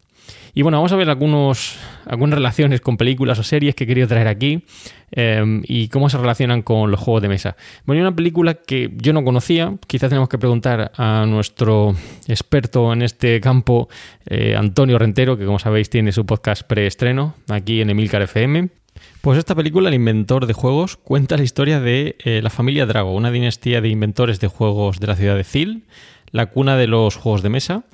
Y 0.55 0.63
bueno, 0.63 0.79
vamos 0.79 0.93
a 0.93 0.97
ver 0.97 1.09
algunos, 1.09 1.77
algunas 2.07 2.37
relaciones 2.39 2.81
con 2.81 2.97
películas 2.97 3.39
o 3.39 3.43
series 3.43 3.75
que 3.75 3.85
he 3.85 3.87
querido 3.87 4.09
traer 4.09 4.29
aquí 4.29 4.65
eh, 5.13 5.61
y 5.65 5.89
cómo 5.89 6.11
se 6.11 6.19
relacionan 6.19 6.63
con 6.63 6.91
los 6.91 7.01
juegos 7.01 7.23
de 7.23 7.29
mesa. 7.29 7.57
Bueno, 7.85 8.01
hay 8.01 8.07
una 8.09 8.17
película 8.17 8.55
que 8.55 8.91
yo 8.97 9.13
no 9.13 9.25
conocía, 9.25 9.77
quizás 9.87 10.09
tenemos 10.09 10.29
que 10.29 10.39
preguntar 10.39 10.93
a 10.97 11.25
nuestro 11.27 11.95
experto 12.27 12.93
en 12.93 13.03
este 13.03 13.41
campo, 13.41 13.89
eh, 14.27 14.57
Antonio 14.57 14.99
Rentero, 14.99 15.37
que 15.37 15.47
como 15.47 15.59
sabéis 15.59 15.89
tiene 15.91 16.13
su 16.13 16.27
podcast 16.27 16.63
preestreno 16.63 17.35
aquí 17.49 17.81
en 17.81 17.91
Emilcar 17.91 18.23
FM. 18.23 18.80
Pues 19.21 19.39
esta 19.39 19.55
película, 19.55 19.91
El 19.91 19.97
inventor 19.97 20.47
de 20.47 20.55
juegos, 20.55 20.97
cuenta 20.97 21.37
la 21.37 21.43
historia 21.43 21.79
de 21.79 22.17
eh, 22.21 22.41
la 22.43 22.49
familia 22.49 22.87
Drago, 22.87 23.15
una 23.15 23.31
dinastía 23.31 23.83
de 23.83 23.91
inventores 23.91 24.41
de 24.41 24.49
juegos 24.49 24.99
de 24.99 25.07
la 25.09 25.15
ciudad 25.15 25.37
de 25.37 25.45
Zil, 25.45 25.85
la 26.31 26.47
cuna 26.47 26.79
de 26.79 26.87
los 26.87 27.17
juegos 27.17 27.43
de 27.43 27.51
mesa. 27.51 27.85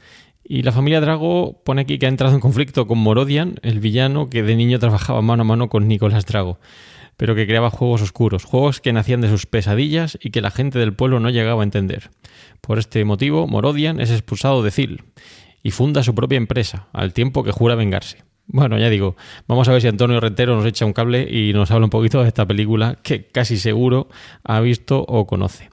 Y 0.44 0.62
la 0.62 0.70
familia 0.70 1.00
Drago 1.00 1.60
pone 1.64 1.82
aquí 1.82 1.98
que 1.98 2.06
ha 2.06 2.10
entrado 2.10 2.32
en 2.32 2.40
conflicto 2.40 2.86
con 2.86 2.98
Morodian, 2.98 3.56
el 3.62 3.80
villano 3.80 4.30
que 4.30 4.44
de 4.44 4.54
niño 4.54 4.78
trabajaba 4.78 5.20
mano 5.20 5.40
a 5.42 5.44
mano 5.44 5.68
con 5.68 5.88
Nicolás 5.88 6.26
Drago, 6.26 6.60
pero 7.16 7.34
que 7.34 7.48
creaba 7.48 7.70
juegos 7.70 8.02
oscuros, 8.02 8.44
juegos 8.44 8.80
que 8.80 8.92
nacían 8.92 9.20
de 9.20 9.28
sus 9.28 9.46
pesadillas 9.46 10.16
y 10.22 10.30
que 10.30 10.40
la 10.40 10.52
gente 10.52 10.78
del 10.78 10.94
pueblo 10.94 11.18
no 11.18 11.30
llegaba 11.30 11.62
a 11.62 11.64
entender. 11.64 12.10
Por 12.60 12.78
este 12.78 13.04
motivo, 13.04 13.48
Morodian 13.48 13.98
es 13.98 14.12
expulsado 14.12 14.62
de 14.62 14.70
Zil 14.70 15.02
y 15.64 15.72
funda 15.72 16.04
su 16.04 16.14
propia 16.14 16.36
empresa, 16.36 16.86
al 16.92 17.12
tiempo 17.12 17.42
que 17.42 17.50
jura 17.50 17.74
vengarse. 17.74 18.18
Bueno, 18.48 18.78
ya 18.78 18.88
digo, 18.88 19.16
vamos 19.48 19.68
a 19.68 19.72
ver 19.72 19.82
si 19.82 19.88
Antonio 19.88 20.20
Rentero 20.20 20.54
nos 20.56 20.64
echa 20.66 20.87
un 20.87 20.92
cable 20.92 21.26
y 21.28 21.52
nos 21.52 21.70
habla 21.70 21.85
un 21.87 21.90
poquito 21.90 22.22
de 22.22 22.28
esta 22.28 22.46
película 22.46 22.98
que 23.02 23.24
casi 23.26 23.56
seguro 23.59 24.09
ha 24.44 24.61
visto 24.61 25.04
o 25.06 25.26
conoce. 25.26 25.70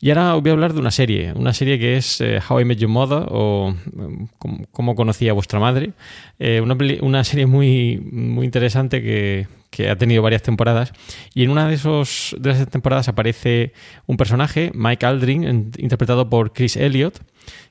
Y 0.00 0.10
ahora 0.10 0.34
os 0.36 0.42
voy 0.42 0.50
a 0.50 0.52
hablar 0.54 0.72
de 0.74 0.80
una 0.80 0.90
serie, 0.90 1.32
una 1.34 1.52
serie 1.54 1.78
que 1.78 1.96
es 1.96 2.20
eh, 2.20 2.38
How 2.46 2.60
I 2.60 2.64
Met 2.64 2.78
Your 2.78 2.90
Mother 2.90 3.26
o 3.30 3.74
eh, 3.74 4.26
Cómo- 4.72 4.94
conocí 4.94 5.28
a 5.28 5.32
vuestra 5.32 5.58
madre. 5.60 5.92
Eh, 6.38 6.60
una, 6.60 6.76
una 7.00 7.24
serie 7.24 7.46
muy, 7.46 7.98
muy 8.12 8.44
interesante 8.44 9.02
que, 9.02 9.46
que 9.70 9.88
ha 9.88 9.96
tenido 9.96 10.22
varias 10.22 10.42
temporadas. 10.42 10.92
Y 11.34 11.44
en 11.44 11.50
una 11.50 11.66
de, 11.68 11.74
esos, 11.74 12.36
de 12.38 12.50
esas 12.50 12.68
temporadas 12.68 13.08
aparece 13.08 13.72
un 14.06 14.16
personaje, 14.18 14.70
Mike 14.74 15.06
Aldrin, 15.06 15.70
interpretado 15.78 16.28
por 16.28 16.52
Chris 16.52 16.76
Elliott, 16.76 17.20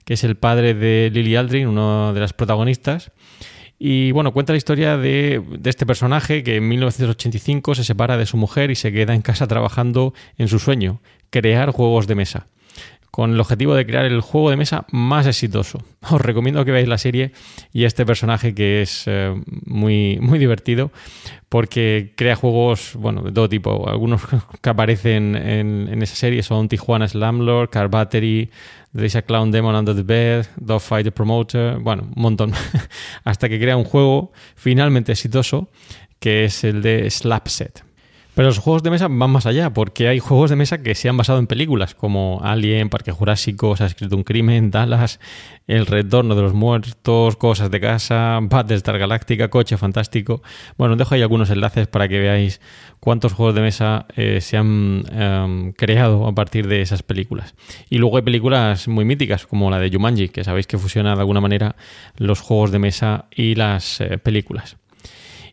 que 0.05 0.15
es 0.15 0.23
el 0.23 0.35
padre 0.35 0.73
de 0.73 1.11
Lily 1.13 1.35
Aldrin, 1.35 1.67
uno 1.67 2.13
de 2.13 2.19
las 2.19 2.33
protagonistas. 2.33 3.11
Y 3.85 4.13
bueno, 4.13 4.31
cuenta 4.31 4.53
la 4.53 4.57
historia 4.57 4.95
de, 4.97 5.43
de 5.59 5.69
este 5.69 5.85
personaje 5.85 6.41
que 6.41 6.55
en 6.55 6.69
1985 6.69 7.75
se 7.75 7.83
separa 7.83 8.15
de 8.15 8.25
su 8.25 8.37
mujer 8.37 8.71
y 8.71 8.75
se 8.75 8.93
queda 8.93 9.13
en 9.13 9.21
casa 9.21 9.45
trabajando 9.45 10.13
en 10.37 10.47
su 10.47 10.57
sueño, 10.57 11.01
crear 11.31 11.69
juegos 11.71 12.07
de 12.07 12.15
mesa, 12.15 12.47
con 13.13 13.32
el 13.32 13.39
objetivo 13.39 13.76
de 13.76 13.86
crear 13.86 14.06
el 14.06 14.21
juego 14.21 14.49
de 14.49 14.58
mesa 14.58 14.88
más 14.91 15.28
exitoso. 15.28 15.78
Os 16.10 16.19
recomiendo 16.19 16.65
que 16.65 16.71
veáis 16.71 16.88
la 16.88 16.97
serie 16.97 17.32
y 17.71 17.84
este 17.84 18.08
personaje 18.08 18.56
que 18.56 18.82
es 18.82 19.04
eh, 19.06 19.39
muy, 19.67 20.17
muy 20.19 20.39
divertido 20.39 20.91
porque 21.47 22.13
crea 22.17 22.36
juegos 22.36 22.95
bueno, 22.95 23.21
de 23.21 23.32
todo 23.32 23.47
tipo. 23.47 23.88
Algunos 23.88 24.23
que 24.62 24.67
aparecen 24.67 25.36
en, 25.36 26.02
esa 26.02 26.15
serie 26.15 26.41
son 26.41 26.67
Tijuana 26.67 27.08
Slamlord, 27.08 27.69
Car 27.69 27.88
Battery, 27.88 28.49
There 28.93 29.06
is 29.06 29.15
a 29.15 29.21
Clown 29.21 29.52
Demon 29.52 29.76
Under 29.76 29.95
the 29.95 30.02
Bed, 30.02 30.47
Dogfight 30.56 31.04
the 31.04 31.12
Promoter, 31.12 31.78
bueno, 31.78 32.08
un 32.15 32.19
montón. 32.19 32.54
Hasta 33.26 33.47
que 33.47 33.60
crea 33.60 33.78
un 33.78 33.84
juego 33.84 34.32
finalmente 34.56 35.12
exitoso 35.12 35.69
que 36.17 36.45
es 36.45 36.63
el 36.63 36.82
de 36.82 37.08
Slapset. 37.12 37.92
Pero 38.35 38.47
los 38.47 38.57
juegos 38.57 38.81
de 38.81 38.89
mesa 38.89 39.07
van 39.07 39.29
más 39.29 39.45
allá, 39.45 39.73
porque 39.73 40.07
hay 40.07 40.17
juegos 40.17 40.49
de 40.49 40.55
mesa 40.55 40.81
que 40.81 40.95
se 40.95 41.07
han 41.07 41.17
basado 41.17 41.37
en 41.37 41.45
películas, 41.45 41.93
como 41.93 42.41
Alien, 42.43 42.89
Parque 42.89 43.11
Jurásico, 43.11 43.75
Se 43.75 43.83
ha 43.83 43.87
escrito 43.87 44.15
un 44.15 44.23
crimen, 44.23 44.71
Dallas, 44.71 45.19
El 45.67 45.85
retorno 45.85 46.33
de 46.33 46.41
los 46.41 46.53
muertos, 46.53 47.35
Cosas 47.35 47.69
de 47.69 47.79
casa, 47.79 48.39
Battlestar 48.41 48.97
Galáctica, 48.97 49.49
Coche 49.49 49.77
Fantástico. 49.77 50.41
Bueno, 50.79 50.95
dejo 50.95 51.13
ahí 51.13 51.21
algunos 51.21 51.51
enlaces 51.51 51.85
para 51.85 52.07
que 52.07 52.17
veáis 52.17 52.59
cuántos 52.99 53.33
juegos 53.33 53.53
de 53.53 53.61
mesa 53.61 54.07
eh, 54.15 54.41
se 54.41 54.57
han 54.57 55.03
em, 55.11 55.71
creado 55.73 56.25
a 56.25 56.33
partir 56.33 56.67
de 56.67 56.81
esas 56.81 57.03
películas. 57.03 57.53
Y 57.91 57.99
luego 57.99 58.17
hay 58.17 58.23
películas 58.23 58.87
muy 58.87 59.05
míticas, 59.05 59.45
como 59.45 59.69
la 59.69 59.77
de 59.77 59.91
Jumanji, 59.91 60.29
que 60.29 60.43
sabéis 60.43 60.65
que 60.65 60.79
fusiona 60.79 61.13
de 61.13 61.21
alguna 61.21 61.39
manera 61.39 61.75
los 62.17 62.41
juegos 62.41 62.71
de 62.71 62.79
mesa 62.79 63.25
y 63.29 63.53
las 63.53 64.01
eh, 64.01 64.17
películas. 64.17 64.77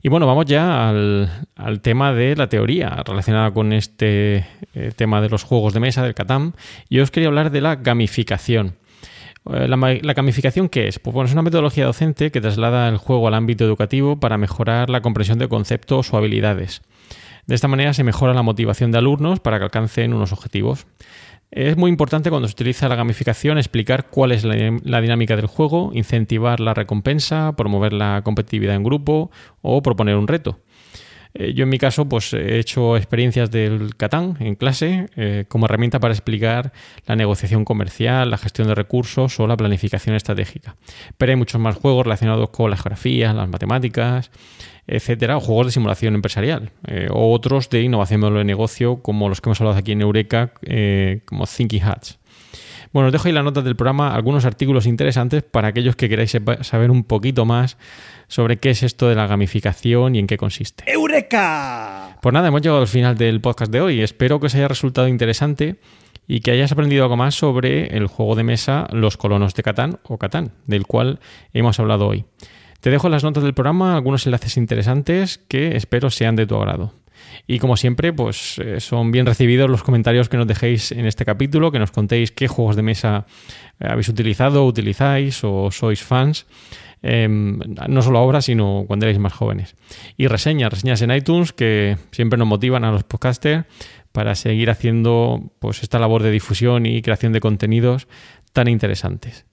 Y 0.02 0.08
bueno, 0.08 0.26
vamos 0.26 0.46
ya 0.46 0.88
al, 0.88 1.80
tema 1.82 2.14
de 2.14 2.34
la 2.34 2.48
teoría 2.48 3.02
relacionada 3.06 3.50
con 3.50 3.74
este 3.74 4.46
eh, 4.74 4.92
tema 4.96 5.20
de 5.20 5.28
los 5.28 5.42
juegos 5.42 5.74
de 5.74 5.80
mesa, 5.80 6.02
del 6.02 6.14
Catán. 6.14 6.54
Y 6.88 7.00
os 7.00 7.10
quería 7.10 7.28
hablar 7.28 7.50
de 7.50 7.60
la 7.60 7.76
gamificación. 7.76 8.76
Eh, 9.52 9.68
La, 9.68 9.76
la 9.76 10.14
gamificación, 10.14 10.70
¿qué 10.70 10.88
es? 10.88 10.98
Pues 10.98 11.12
bueno, 11.12 11.26
es 11.26 11.34
una 11.34 11.42
metodología 11.42 11.84
docente 11.84 12.30
que 12.30 12.40
traslada 12.40 12.88
el 12.88 12.96
juego 12.96 13.28
al 13.28 13.34
ámbito 13.34 13.64
educativo 13.64 14.18
para 14.18 14.38
mejorar 14.38 14.88
la 14.88 15.02
comprensión 15.02 15.38
de 15.38 15.48
conceptos 15.48 16.14
o 16.14 16.16
habilidades. 16.16 16.80
De 17.46 17.54
esta 17.54 17.68
manera 17.68 17.92
se 17.92 18.04
mejora 18.04 18.32
la 18.32 18.42
motivación 18.42 18.92
de 18.92 18.98
alumnos 18.98 19.40
para 19.40 19.58
que 19.58 19.64
alcancen 19.64 20.14
unos 20.14 20.32
objetivos. 20.32 20.86
Es 21.50 21.76
muy 21.76 21.90
importante 21.90 22.30
cuando 22.30 22.46
se 22.46 22.52
utiliza 22.52 22.88
la 22.88 22.94
gamificación 22.94 23.58
explicar 23.58 24.06
cuál 24.06 24.30
es 24.30 24.44
la, 24.44 25.00
dinámica 25.00 25.34
del 25.34 25.46
juego, 25.46 25.90
incentivar 25.92 26.60
la 26.60 26.74
recompensa, 26.74 27.56
promover 27.56 27.92
la 27.92 28.22
competitividad 28.22 28.76
en 28.76 28.84
grupo 28.84 29.32
o 29.60 29.82
proponer 29.82 30.14
un 30.14 30.28
reto. 30.28 30.60
Eh, 31.34 31.54
yo 31.54 31.64
en 31.64 31.68
mi 31.68 31.78
caso 31.78 32.08
pues 32.08 32.32
he 32.32 32.58
hecho 32.58 32.96
experiencias 32.96 33.50
del 33.50 33.96
Catán 33.96 34.36
en 34.40 34.54
clase 34.56 35.06
eh, 35.16 35.44
como 35.48 35.66
herramienta 35.66 36.00
para 36.00 36.12
explicar 36.12 36.72
la 37.06 37.16
negociación 37.16 37.64
comercial, 37.64 38.30
la 38.30 38.38
gestión 38.38 38.68
de 38.68 38.74
recursos 38.74 39.38
o 39.38 39.46
la 39.46 39.56
planificación 39.56 40.16
estratégica. 40.16 40.76
Pero 41.18 41.30
hay 41.30 41.36
muchos 41.36 41.60
más 41.60 41.76
juegos 41.76 42.04
relacionados 42.04 42.50
con 42.50 42.70
la 42.70 42.76
geografía, 42.76 43.32
las 43.32 43.48
matemáticas, 43.48 44.30
etcétera, 44.86 45.36
o 45.36 45.40
juegos 45.40 45.66
de 45.66 45.72
simulación 45.72 46.14
empresarial, 46.14 46.72
eh, 46.86 47.08
o 47.10 47.32
otros 47.32 47.70
de 47.70 47.82
innovación 47.82 48.20
de 48.20 48.44
negocio 48.44 49.02
como 49.02 49.28
los 49.28 49.40
que 49.40 49.48
hemos 49.48 49.60
hablado 49.60 49.78
aquí 49.78 49.92
en 49.92 50.00
Eureka, 50.00 50.52
como 51.26 51.46
Thinking 51.46 51.82
Hats. 51.82 52.19
Bueno, 52.92 53.06
os 53.06 53.12
dejo 53.12 53.28
ahí 53.28 53.32
las 53.32 53.44
notas 53.44 53.62
del 53.62 53.76
programa 53.76 54.14
algunos 54.14 54.44
artículos 54.44 54.86
interesantes 54.86 55.44
para 55.44 55.68
aquellos 55.68 55.94
que 55.94 56.08
queráis 56.08 56.36
saber 56.62 56.90
un 56.90 57.04
poquito 57.04 57.44
más 57.44 57.76
sobre 58.26 58.56
qué 58.56 58.70
es 58.70 58.82
esto 58.82 59.08
de 59.08 59.14
la 59.14 59.28
gamificación 59.28 60.16
y 60.16 60.18
en 60.18 60.26
qué 60.26 60.36
consiste. 60.36 60.84
¡Eureka! 60.90 62.18
Pues 62.20 62.32
nada, 62.32 62.48
hemos 62.48 62.62
llegado 62.62 62.80
al 62.80 62.88
final 62.88 63.16
del 63.16 63.40
podcast 63.40 63.70
de 63.70 63.80
hoy. 63.80 64.00
Espero 64.00 64.40
que 64.40 64.46
os 64.46 64.54
haya 64.56 64.66
resultado 64.66 65.06
interesante 65.06 65.76
y 66.26 66.40
que 66.40 66.50
hayas 66.50 66.72
aprendido 66.72 67.04
algo 67.04 67.16
más 67.16 67.34
sobre 67.34 67.96
el 67.96 68.06
juego 68.06 68.34
de 68.34 68.42
mesa 68.42 68.88
Los 68.92 69.16
colonos 69.16 69.54
de 69.54 69.62
Catán 69.62 69.98
o 70.04 70.18
Catán, 70.18 70.52
del 70.66 70.86
cual 70.86 71.20
hemos 71.52 71.78
hablado 71.78 72.08
hoy. 72.08 72.24
Te 72.80 72.90
dejo 72.90 73.08
en 73.08 73.12
las 73.12 73.24
notas 73.24 73.42
del 73.42 73.54
programa 73.54 73.94
algunos 73.94 74.26
enlaces 74.26 74.56
interesantes 74.56 75.38
que 75.38 75.76
espero 75.76 76.10
sean 76.10 76.34
de 76.34 76.46
tu 76.46 76.56
agrado. 76.56 76.94
Y 77.46 77.58
como 77.58 77.76
siempre, 77.76 78.12
pues 78.12 78.58
eh, 78.58 78.80
son 78.80 79.10
bien 79.12 79.26
recibidos 79.26 79.68
los 79.68 79.82
comentarios 79.82 80.28
que 80.28 80.36
nos 80.36 80.46
dejéis 80.46 80.92
en 80.92 81.06
este 81.06 81.24
capítulo, 81.24 81.72
que 81.72 81.78
nos 81.78 81.90
contéis 81.90 82.32
qué 82.32 82.48
juegos 82.48 82.76
de 82.76 82.82
mesa 82.82 83.26
eh, 83.78 83.88
habéis 83.88 84.08
utilizado, 84.08 84.66
utilizáis 84.66 85.42
o 85.44 85.70
sois 85.70 86.02
fans. 86.02 86.46
eh, 87.02 87.28
no 87.28 88.02
solo 88.02 88.18
ahora, 88.18 88.42
sino 88.42 88.84
cuando 88.86 89.06
erais 89.06 89.18
más 89.18 89.32
jóvenes. 89.32 89.74
Y 90.16 90.26
reseñas, 90.26 90.70
reseñas 90.70 91.00
en 91.02 91.10
iTunes 91.12 91.52
que 91.52 91.96
siempre 92.10 92.38
nos 92.38 92.46
motivan 92.46 92.84
a 92.84 92.92
los 92.92 93.04
podcasters 93.04 93.64
para 94.12 94.34
seguir 94.34 94.70
haciendo 94.70 95.52
pues 95.60 95.82
esta 95.82 95.98
labor 95.98 96.22
de 96.22 96.30
difusión 96.30 96.84
y 96.86 97.00
creación 97.00 97.32
de 97.32 97.40
contenidos 97.40 98.08
tan 98.52 98.68
interesantes. 98.68 99.46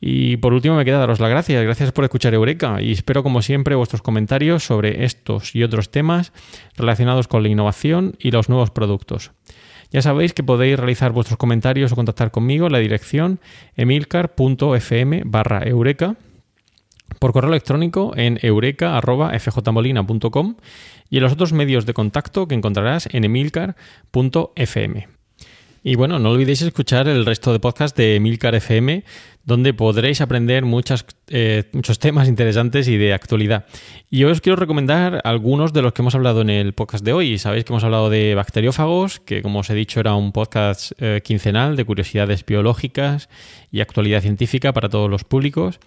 Y 0.00 0.36
por 0.36 0.52
último 0.52 0.76
me 0.76 0.84
queda 0.84 0.98
daros 0.98 1.20
las 1.20 1.30
gracias. 1.30 1.64
Gracias 1.64 1.92
por 1.92 2.04
escuchar 2.04 2.34
Eureka 2.34 2.80
y 2.80 2.92
espero 2.92 3.22
como 3.22 3.42
siempre 3.42 3.74
vuestros 3.74 4.02
comentarios 4.02 4.64
sobre 4.64 5.04
estos 5.04 5.54
y 5.54 5.64
otros 5.64 5.90
temas 5.90 6.32
relacionados 6.76 7.26
con 7.26 7.42
la 7.42 7.48
innovación 7.48 8.14
y 8.18 8.30
los 8.30 8.48
nuevos 8.48 8.70
productos. 8.70 9.32
Ya 9.90 10.02
sabéis 10.02 10.34
que 10.34 10.42
podéis 10.42 10.78
realizar 10.78 11.12
vuestros 11.12 11.38
comentarios 11.38 11.92
o 11.92 11.96
contactar 11.96 12.30
conmigo 12.30 12.66
en 12.66 12.72
la 12.72 12.78
dirección 12.78 13.40
emilcar.fm 13.74 15.22
barra 15.24 15.66
eureka 15.66 16.16
por 17.18 17.32
correo 17.32 17.50
electrónico 17.50 18.12
en 18.16 18.38
eureka.fjmolina.com 18.42 20.56
y 21.08 21.16
en 21.16 21.22
los 21.22 21.32
otros 21.32 21.54
medios 21.54 21.86
de 21.86 21.94
contacto 21.94 22.46
que 22.46 22.54
encontrarás 22.54 23.08
en 23.12 23.24
emilcar.fm. 23.24 25.08
Y 25.82 25.94
bueno, 25.94 26.18
no 26.18 26.30
olvidéis 26.30 26.62
escuchar 26.62 27.08
el 27.08 27.24
resto 27.24 27.52
de 27.52 27.60
podcast 27.60 27.96
de 27.96 28.16
Emilcar 28.16 28.54
FM, 28.54 29.04
donde 29.48 29.72
podréis 29.72 30.20
aprender 30.20 30.66
muchas, 30.66 31.06
eh, 31.28 31.64
muchos 31.72 31.98
temas 31.98 32.28
interesantes 32.28 32.86
y 32.86 32.98
de 32.98 33.14
actualidad. 33.14 33.64
Y 34.10 34.24
os 34.24 34.42
quiero 34.42 34.56
recomendar 34.56 35.22
algunos 35.24 35.72
de 35.72 35.80
los 35.80 35.94
que 35.94 36.02
hemos 36.02 36.14
hablado 36.14 36.42
en 36.42 36.50
el 36.50 36.74
podcast 36.74 37.02
de 37.02 37.14
hoy. 37.14 37.38
Sabéis 37.38 37.64
que 37.64 37.72
hemos 37.72 37.82
hablado 37.82 38.10
de 38.10 38.34
bacteriófagos, 38.34 39.20
que 39.20 39.40
como 39.40 39.60
os 39.60 39.70
he 39.70 39.74
dicho 39.74 40.00
era 40.00 40.14
un 40.14 40.32
podcast 40.32 40.92
eh, 40.98 41.22
quincenal 41.24 41.76
de 41.76 41.86
curiosidades 41.86 42.44
biológicas 42.44 43.30
y 43.72 43.80
actualidad 43.80 44.20
científica 44.20 44.74
para 44.74 44.90
todos 44.90 45.08
los 45.08 45.24
públicos, 45.24 45.80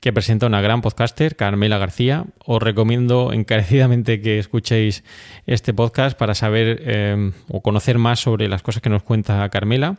que 0.00 0.12
presenta 0.12 0.46
una 0.46 0.60
gran 0.60 0.82
podcaster, 0.82 1.36
Carmela 1.36 1.78
García. 1.78 2.26
Os 2.44 2.62
recomiendo 2.62 3.32
encarecidamente 3.32 4.20
que 4.20 4.38
escuchéis 4.38 5.04
este 5.46 5.72
podcast 5.72 6.18
para 6.18 6.34
saber 6.34 6.82
eh, 6.82 7.32
o 7.48 7.62
conocer 7.62 7.96
más 7.96 8.20
sobre 8.20 8.46
las 8.48 8.62
cosas 8.62 8.82
que 8.82 8.90
nos 8.90 9.02
cuenta 9.02 9.48
Carmela. 9.48 9.96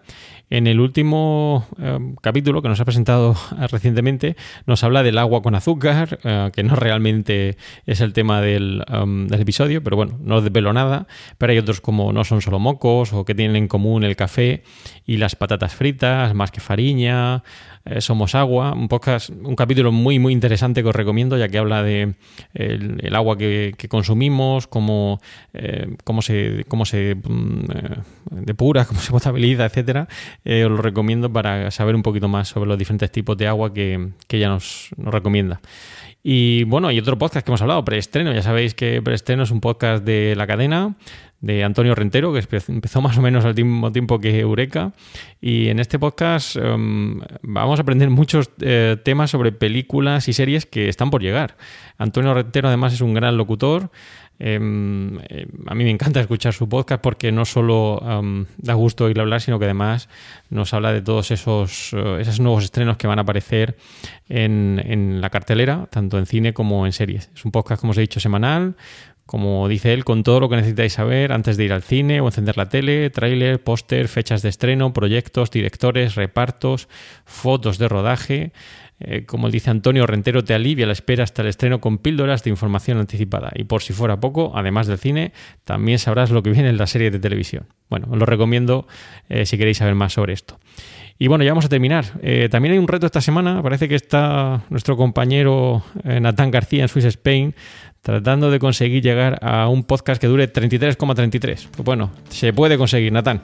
En 0.50 0.66
el 0.66 0.80
último 0.80 1.68
eh, 1.78 2.00
capítulo 2.22 2.62
que 2.62 2.70
nos 2.70 2.80
ha 2.80 2.86
presentado 2.86 3.36
recientemente, 3.70 4.38
nos 4.66 4.82
habla 4.86 5.04
del 5.04 5.18
agua 5.18 5.42
con 5.42 5.56
azúcar, 5.56 6.20
eh, 6.24 6.52
que 6.54 6.64
no 6.64 6.76
realmente 6.78 7.58
es 7.86 8.00
el 8.00 8.14
tema 8.14 8.40
del, 8.40 8.86
um, 8.90 9.28
del 9.28 9.42
episodio, 9.42 9.84
pero 9.84 9.98
bueno, 9.98 10.18
no 10.22 10.40
desvelo 10.40 10.72
nada. 10.72 11.08
Pero 11.38 11.52
hay 11.52 11.58
otros 11.58 11.82
como 11.82 12.14
no 12.14 12.24
son 12.24 12.42
solo 12.42 12.60
mocos 12.60 13.12
o 13.12 13.26
que 13.26 13.36
tienen 13.36 13.58
en 13.58 13.68
común 13.68 14.06
el 14.06 14.16
café 14.16 14.64
y 15.06 15.18
las 15.18 15.36
patatas 15.36 15.76
fritas, 15.76 16.34
más 16.34 16.52
que 16.52 16.62
fariña, 16.62 17.44
eh, 17.90 18.02
somos 18.02 18.36
agua. 18.36 18.74
Un, 18.74 18.88
podcast, 18.88 19.30
un 19.30 19.56
capítulo 19.56 19.92
muy, 19.92 20.20
muy 20.20 20.34
interesante 20.34 20.82
que 20.84 20.90
os 20.90 20.96
recomiendo, 20.96 21.38
ya 21.38 21.48
que 21.48 21.58
habla 21.58 21.84
de 21.84 22.16
el, 22.54 23.16
agua 23.16 23.38
que, 23.38 23.74
consumimos, 23.90 24.68
cómo, 24.68 25.20
eh, 25.54 25.96
cómo 26.04 26.22
se, 26.22 26.66
cómo 26.68 26.86
se 26.86 27.16
mm, 27.16 27.60
eh, 27.74 27.98
depura, 28.32 28.86
cómo 28.88 29.00
se 29.00 29.12
potabiliza, 29.12 29.66
etcétera. 29.66 30.08
Os 30.46 30.72
lo 30.72 30.78
recomiendo 30.78 31.32
para 31.32 31.72
saber 31.72 31.96
un 31.96 32.04
poquito 32.04 32.28
más 32.28 32.50
sobre 32.50 32.68
los 32.68 32.78
diferentes 32.78 33.12
tipos 33.12 33.38
de 33.38 33.48
agua 33.48 33.74
que, 33.74 34.10
que 34.28 34.38
ella 34.38 34.50
nos, 34.50 34.90
nos 34.98 35.14
recomienda. 35.14 35.60
Y 36.30 36.66
bueno, 36.66 36.92
y 36.92 37.00
otro 37.00 37.18
podcast 37.18 37.46
que 37.46 37.52
hemos 37.52 37.62
hablado, 37.62 37.86
Preestreno. 37.86 38.34
Ya 38.34 38.42
sabéis 38.42 38.76
que 38.76 39.02
Preestreno 39.02 39.44
es 39.44 39.52
un 39.52 39.62
podcast 39.62 40.04
de 40.04 40.36
la 40.36 40.46
cadena 40.46 40.98
de 41.40 41.64
Antonio 41.64 41.96
Rentero, 41.96 42.34
que 42.34 42.44
empezó 42.68 43.02
más 43.02 43.18
o 43.18 43.22
menos 43.22 43.46
al 43.46 43.56
mismo 43.56 43.94
tiempo 43.94 44.20
que 44.20 44.38
Eureka. 44.38 44.92
Y 45.40 45.70
en 45.70 45.80
este 45.80 46.00
podcast 46.00 46.58
um, 46.58 47.22
vamos 47.44 47.80
a 47.80 47.84
aprender 47.84 48.10
muchos 48.10 48.50
eh, 48.60 48.98
temas 49.06 49.32
sobre 49.32 49.54
películas 49.54 50.28
y 50.28 50.34
series 50.34 50.66
que 50.66 50.90
están 50.90 51.12
por 51.12 51.22
llegar. 51.22 51.56
Antonio 51.98 52.34
Rentero 52.34 52.68
además 52.68 52.92
es 52.92 53.00
un 53.00 53.14
gran 53.14 53.38
locutor. 53.38 53.90
Eh, 54.40 54.60
eh, 55.30 55.48
a 55.66 55.76
mí 55.76 55.84
me 55.84 55.90
encanta 55.90 56.20
escuchar 56.20 56.54
su 56.54 56.70
podcast 56.70 57.02
porque 57.02 57.32
no 57.32 57.46
solo 57.46 58.02
da 58.58 58.74
gusto 58.74 59.06
oírlo 59.06 59.24
hablar, 59.24 59.42
sino 59.42 59.60
que 59.60 59.66
además 59.66 60.10
nos 60.50 60.74
habla 60.74 60.94
de 60.94 61.02
todos 61.02 61.32
esos, 61.32 61.94
uh, 61.94 62.18
esos 62.20 62.40
nuevos 62.40 62.64
estrenos 62.64 62.98
que 62.98 63.08
van 63.08 63.20
a 63.20 63.24
aparecer 63.24 63.78
en, 64.30 64.82
en, 64.86 65.22
la 65.22 65.30
cartelera, 65.30 65.88
tanto 65.90 66.18
en 66.18 66.26
cine 66.26 66.54
como 66.54 66.86
en 66.86 66.94
series. 66.94 67.30
Es 67.36 67.46
un 67.46 67.52
podcast, 67.52 67.82
como 67.82 67.92
os 67.92 67.98
he 67.98 68.02
dicho, 68.02 68.20
semanal. 68.20 68.76
Como 69.28 69.68
dice 69.68 69.92
él, 69.92 70.06
con 70.06 70.24
todo 70.24 70.40
lo 70.40 70.48
que 70.48 70.56
necesitáis 70.56 70.94
saber 70.94 71.34
antes 71.34 71.58
de 71.58 71.66
ir 71.66 71.74
al 71.74 71.84
cine 71.84 72.22
o 72.22 72.28
encender 72.28 72.56
la 72.56 72.70
tele, 72.70 73.10
tráiler, 73.10 73.62
póster, 73.62 74.08
fechas 74.08 74.42
de 74.42 74.48
estreno, 74.48 74.94
proyectos, 74.94 75.52
directores, 75.52 76.16
repartos, 76.16 76.88
fotos 77.26 77.78
de 77.78 77.90
rodaje. 77.90 78.54
Eh, 79.00 79.26
como 79.26 79.50
dice 79.50 79.70
Antonio 79.70 80.08
Rentero, 80.08 80.44
te 80.44 80.54
alivia 80.54 80.88
la 80.88 80.94
espera 80.94 81.24
hasta 81.24 81.44
el 81.44 81.50
estreno 81.50 81.80
con 81.80 82.00
píldoras 82.00 82.44
de 82.44 82.50
información 82.50 82.98
anticipada. 82.98 83.52
Y 83.56 83.66
por 83.66 83.82
si 83.82 83.94
fuera 83.94 84.20
poco, 84.20 84.52
además 84.56 84.88
del 84.88 84.98
cine, 84.98 85.34
también 85.64 86.00
sabrás 86.00 86.32
lo 86.32 86.42
que 86.42 86.50
viene 86.50 86.70
en 86.70 86.78
la 86.78 86.88
serie 86.88 87.12
de 87.12 87.20
televisión. 87.20 87.68
Bueno, 87.90 88.08
os 88.10 88.18
lo 88.18 88.26
recomiendo 88.26 88.88
eh, 89.30 89.46
si 89.46 89.58
queréis 89.58 89.78
saber 89.78 89.96
más 89.96 90.14
sobre 90.14 90.34
esto. 90.34 90.60
Y 91.20 91.28
bueno, 91.28 91.44
ya 91.44 91.52
vamos 91.52 91.66
a 91.66 91.70
terminar. 91.70 92.06
Eh, 92.22 92.48
también 92.50 92.74
hay 92.74 92.80
un 92.80 92.88
reto 92.88 93.06
esta 93.06 93.22
semana. 93.22 93.62
Parece 93.64 93.88
que 93.88 93.96
está 93.96 94.64
nuestro 94.70 94.98
compañero 94.98 95.84
Natán 96.04 96.52
García 96.52 96.84
en 96.84 96.90
Swiss 96.90 97.06
Spain 97.06 97.56
tratando 98.08 98.50
de 98.50 98.58
conseguir 98.58 99.04
llegar 99.04 99.38
a 99.42 99.68
un 99.68 99.84
podcast 99.84 100.22
que 100.22 100.28
dure 100.28 100.50
33,33. 100.50 101.68
Pues 101.72 101.84
bueno, 101.84 102.10
se 102.30 102.54
puede 102.54 102.78
conseguir, 102.78 103.12
Natán. 103.12 103.42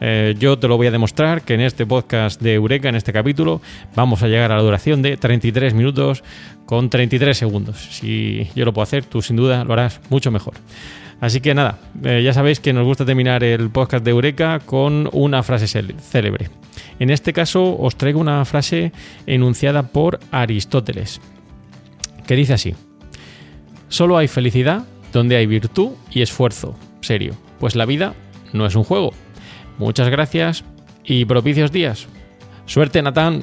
Eh, 0.00 0.36
yo 0.38 0.56
te 0.56 0.68
lo 0.68 0.76
voy 0.76 0.86
a 0.86 0.92
demostrar 0.92 1.42
que 1.42 1.54
en 1.54 1.60
este 1.60 1.84
podcast 1.84 2.40
de 2.40 2.54
Eureka, 2.54 2.88
en 2.88 2.94
este 2.94 3.12
capítulo, 3.12 3.60
vamos 3.96 4.22
a 4.22 4.28
llegar 4.28 4.52
a 4.52 4.56
la 4.56 4.62
duración 4.62 5.02
de 5.02 5.16
33 5.16 5.74
minutos 5.74 6.22
con 6.64 6.90
33 6.90 7.36
segundos. 7.36 7.88
Si 7.90 8.48
yo 8.54 8.64
lo 8.64 8.72
puedo 8.72 8.84
hacer, 8.84 9.04
tú 9.04 9.20
sin 9.20 9.34
duda 9.34 9.64
lo 9.64 9.72
harás 9.72 10.00
mucho 10.10 10.30
mejor. 10.30 10.54
Así 11.20 11.40
que 11.40 11.52
nada, 11.52 11.80
eh, 12.04 12.22
ya 12.24 12.32
sabéis 12.32 12.60
que 12.60 12.72
nos 12.72 12.84
gusta 12.84 13.04
terminar 13.04 13.42
el 13.42 13.68
podcast 13.70 14.04
de 14.04 14.12
Eureka 14.12 14.60
con 14.60 15.08
una 15.10 15.42
frase 15.42 15.66
célebre. 15.66 16.50
En 17.00 17.10
este 17.10 17.32
caso 17.32 17.76
os 17.76 17.96
traigo 17.96 18.20
una 18.20 18.44
frase 18.44 18.92
enunciada 19.26 19.88
por 19.88 20.20
Aristóteles, 20.30 21.20
que 22.28 22.36
dice 22.36 22.52
así. 22.52 22.76
Solo 23.88 24.16
hay 24.16 24.28
felicidad 24.28 24.84
donde 25.12 25.36
hay 25.36 25.46
virtud 25.46 25.90
y 26.10 26.22
esfuerzo 26.22 26.74
serio, 27.04 27.34
pues 27.60 27.76
la 27.76 27.86
vida 27.86 28.14
no 28.52 28.66
es 28.66 28.74
un 28.74 28.84
juego. 28.84 29.12
Muchas 29.78 30.08
gracias 30.08 30.64
y 31.04 31.24
propicios 31.24 31.70
días. 31.70 32.06
Suerte, 32.66 33.02
Natán. 33.02 33.42